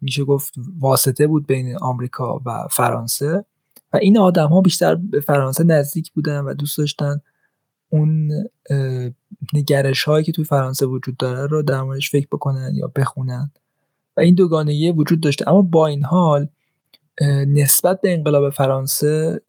[0.00, 3.44] میشه گفت واسطه بود بین آمریکا و فرانسه.
[3.94, 7.20] و این آدم ها بیشتر به فرانسه نزدیک بودن و دوست داشتن
[7.88, 8.30] اون
[9.52, 13.50] نگرش هایی که توی فرانسه وجود داره رو در موردش فکر بکنن یا بخونن.
[14.16, 15.48] و این دوگانگی وجود داشته.
[15.48, 16.48] اما با این حال
[17.46, 19.40] نسبت به انقلاب فرانسه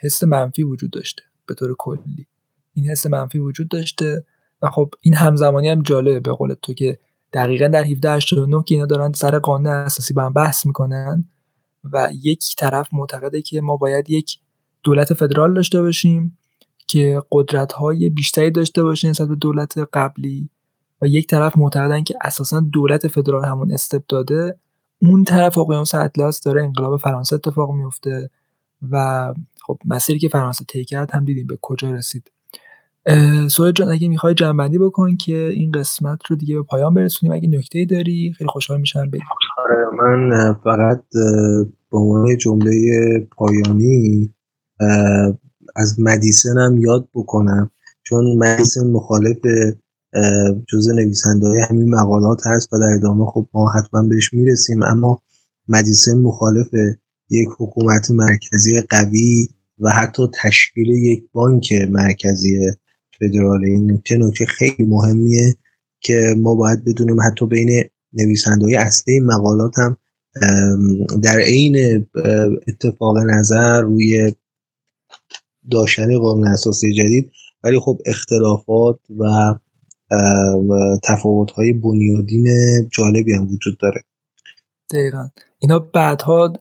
[0.00, 2.26] حس منفی وجود داشته به طور کلی.
[2.74, 4.24] این حس منفی وجود داشته
[4.62, 6.98] و خب این همزمانی هم جالبه به قول تو که
[7.32, 11.24] دقیقا در 1789 که اینا دارن سر قانون اساسی با هم بحث می‌کنن.
[11.84, 14.38] و یک طرف معتقده که ما باید یک
[14.82, 16.38] دولت فدرال داشته باشیم
[16.86, 20.48] که قدرت های بیشتری داشته باشه نسبت به دولت قبلی
[21.02, 24.58] و یک طرف معتقدن که اساسا دولت فدرال همون استبداده
[25.02, 28.30] اون طرف اقیانوس اطلس داره انقلاب فرانسه اتفاق میفته
[28.90, 29.34] و
[29.66, 32.30] خب مسیری که فرانسه طی کرد هم دیدیم به کجا رسید.
[33.48, 37.34] سوال جان اگه می‌خوای جنبندی بکن که این قسمت رو دیگه به پایان برسونیم.
[37.34, 39.22] اگه نکته داری خیلی خوشحال میشم بگم
[39.58, 41.02] آره من فقط
[41.90, 42.72] به عنوان جمله
[43.36, 44.34] پایانی
[45.76, 47.70] از مدیسن هم یاد بکنم.
[48.02, 49.38] چون مدیسن مخالف
[50.68, 54.82] جز نویسنده های همین مقالات هست و در ادامه خب ما حتما بهش می‌رسیم.
[54.82, 55.22] اما
[55.68, 56.68] مدیسن مخالف
[57.30, 59.48] یک حکومت مرکزی قوی
[59.78, 62.70] و حتی تشکیل یک بانک مرکزی
[63.20, 65.54] فدرال این نکته نکته خیلی مهمیه
[66.00, 69.96] که ما باید بدونیم حتی بین نویسنده های اصلی مقالات هم
[71.22, 72.06] در عین
[72.68, 74.32] اتفاق نظر روی
[75.70, 77.32] داشتن قانون اساسی جدید
[77.64, 79.54] ولی خب اختلافات و
[81.02, 82.46] تفاوت های بنیادین
[82.90, 84.02] جالبی هم وجود داره.
[84.90, 85.28] دقیقا.
[85.58, 86.52] اینا بعدها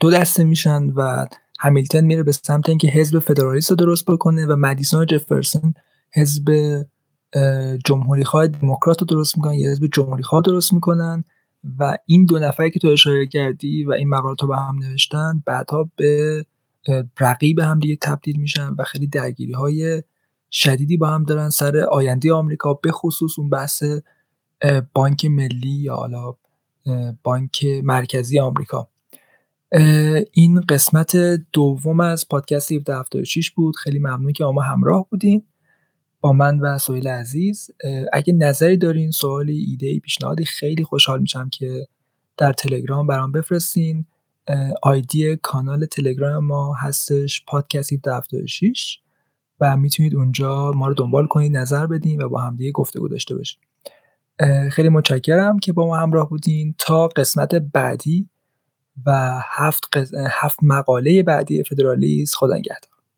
[0.00, 1.26] دو دسته میشن و
[1.58, 5.74] همیلتن میره به سمت اینکه حزب فدرالیست رو درست بکنه و مدیسون و جفرسون
[6.14, 6.76] حزب
[7.84, 11.24] جمهوری خواه دموکرات رو درست می‌کنن یا حزب جمهوری خواه درست می‌کنن
[11.78, 15.42] و این دو نفری که تو اشاره کردی و این مقالات رو به هم نوشتن
[15.46, 16.46] بعدها به
[17.20, 20.02] رقیب هم دیگه تبدیل میشن و خیلی درگیری های
[20.50, 23.82] شدیدی با هم دارن سر آینده آمریکا به خصوص اون بحث
[24.94, 26.34] بانک ملی یا حالا
[27.22, 28.88] بانک مرکزی آمریکا.
[30.32, 31.16] این قسمت
[31.52, 33.76] دوم از پادکست 1776 بود.
[33.76, 35.42] خیلی ممنون که ما همراه بودین.
[36.22, 37.70] با من و سویل عزیز
[38.12, 41.86] اگه نظری دارین سوالی ایده پیشنهادی خیلی خوشحال میشم که
[42.36, 44.06] در تلگرام برام بفرستین.
[44.82, 48.98] آیدی کانال تلگرام ما هستش پادکست 1776
[49.60, 53.34] و می‌تونید اونجا ما رو دنبال کنید نظر بدین و با هم دیگه گفتگو داشته
[53.34, 53.60] باشیم
[54.70, 58.28] خیلی متشکرم که با ما همراه بودین تا قسمت بعدی
[59.06, 59.96] و هفت,
[60.30, 62.34] هفت مقاله بعدی فدرالیست.
[62.34, 62.91] خدا نگهدار.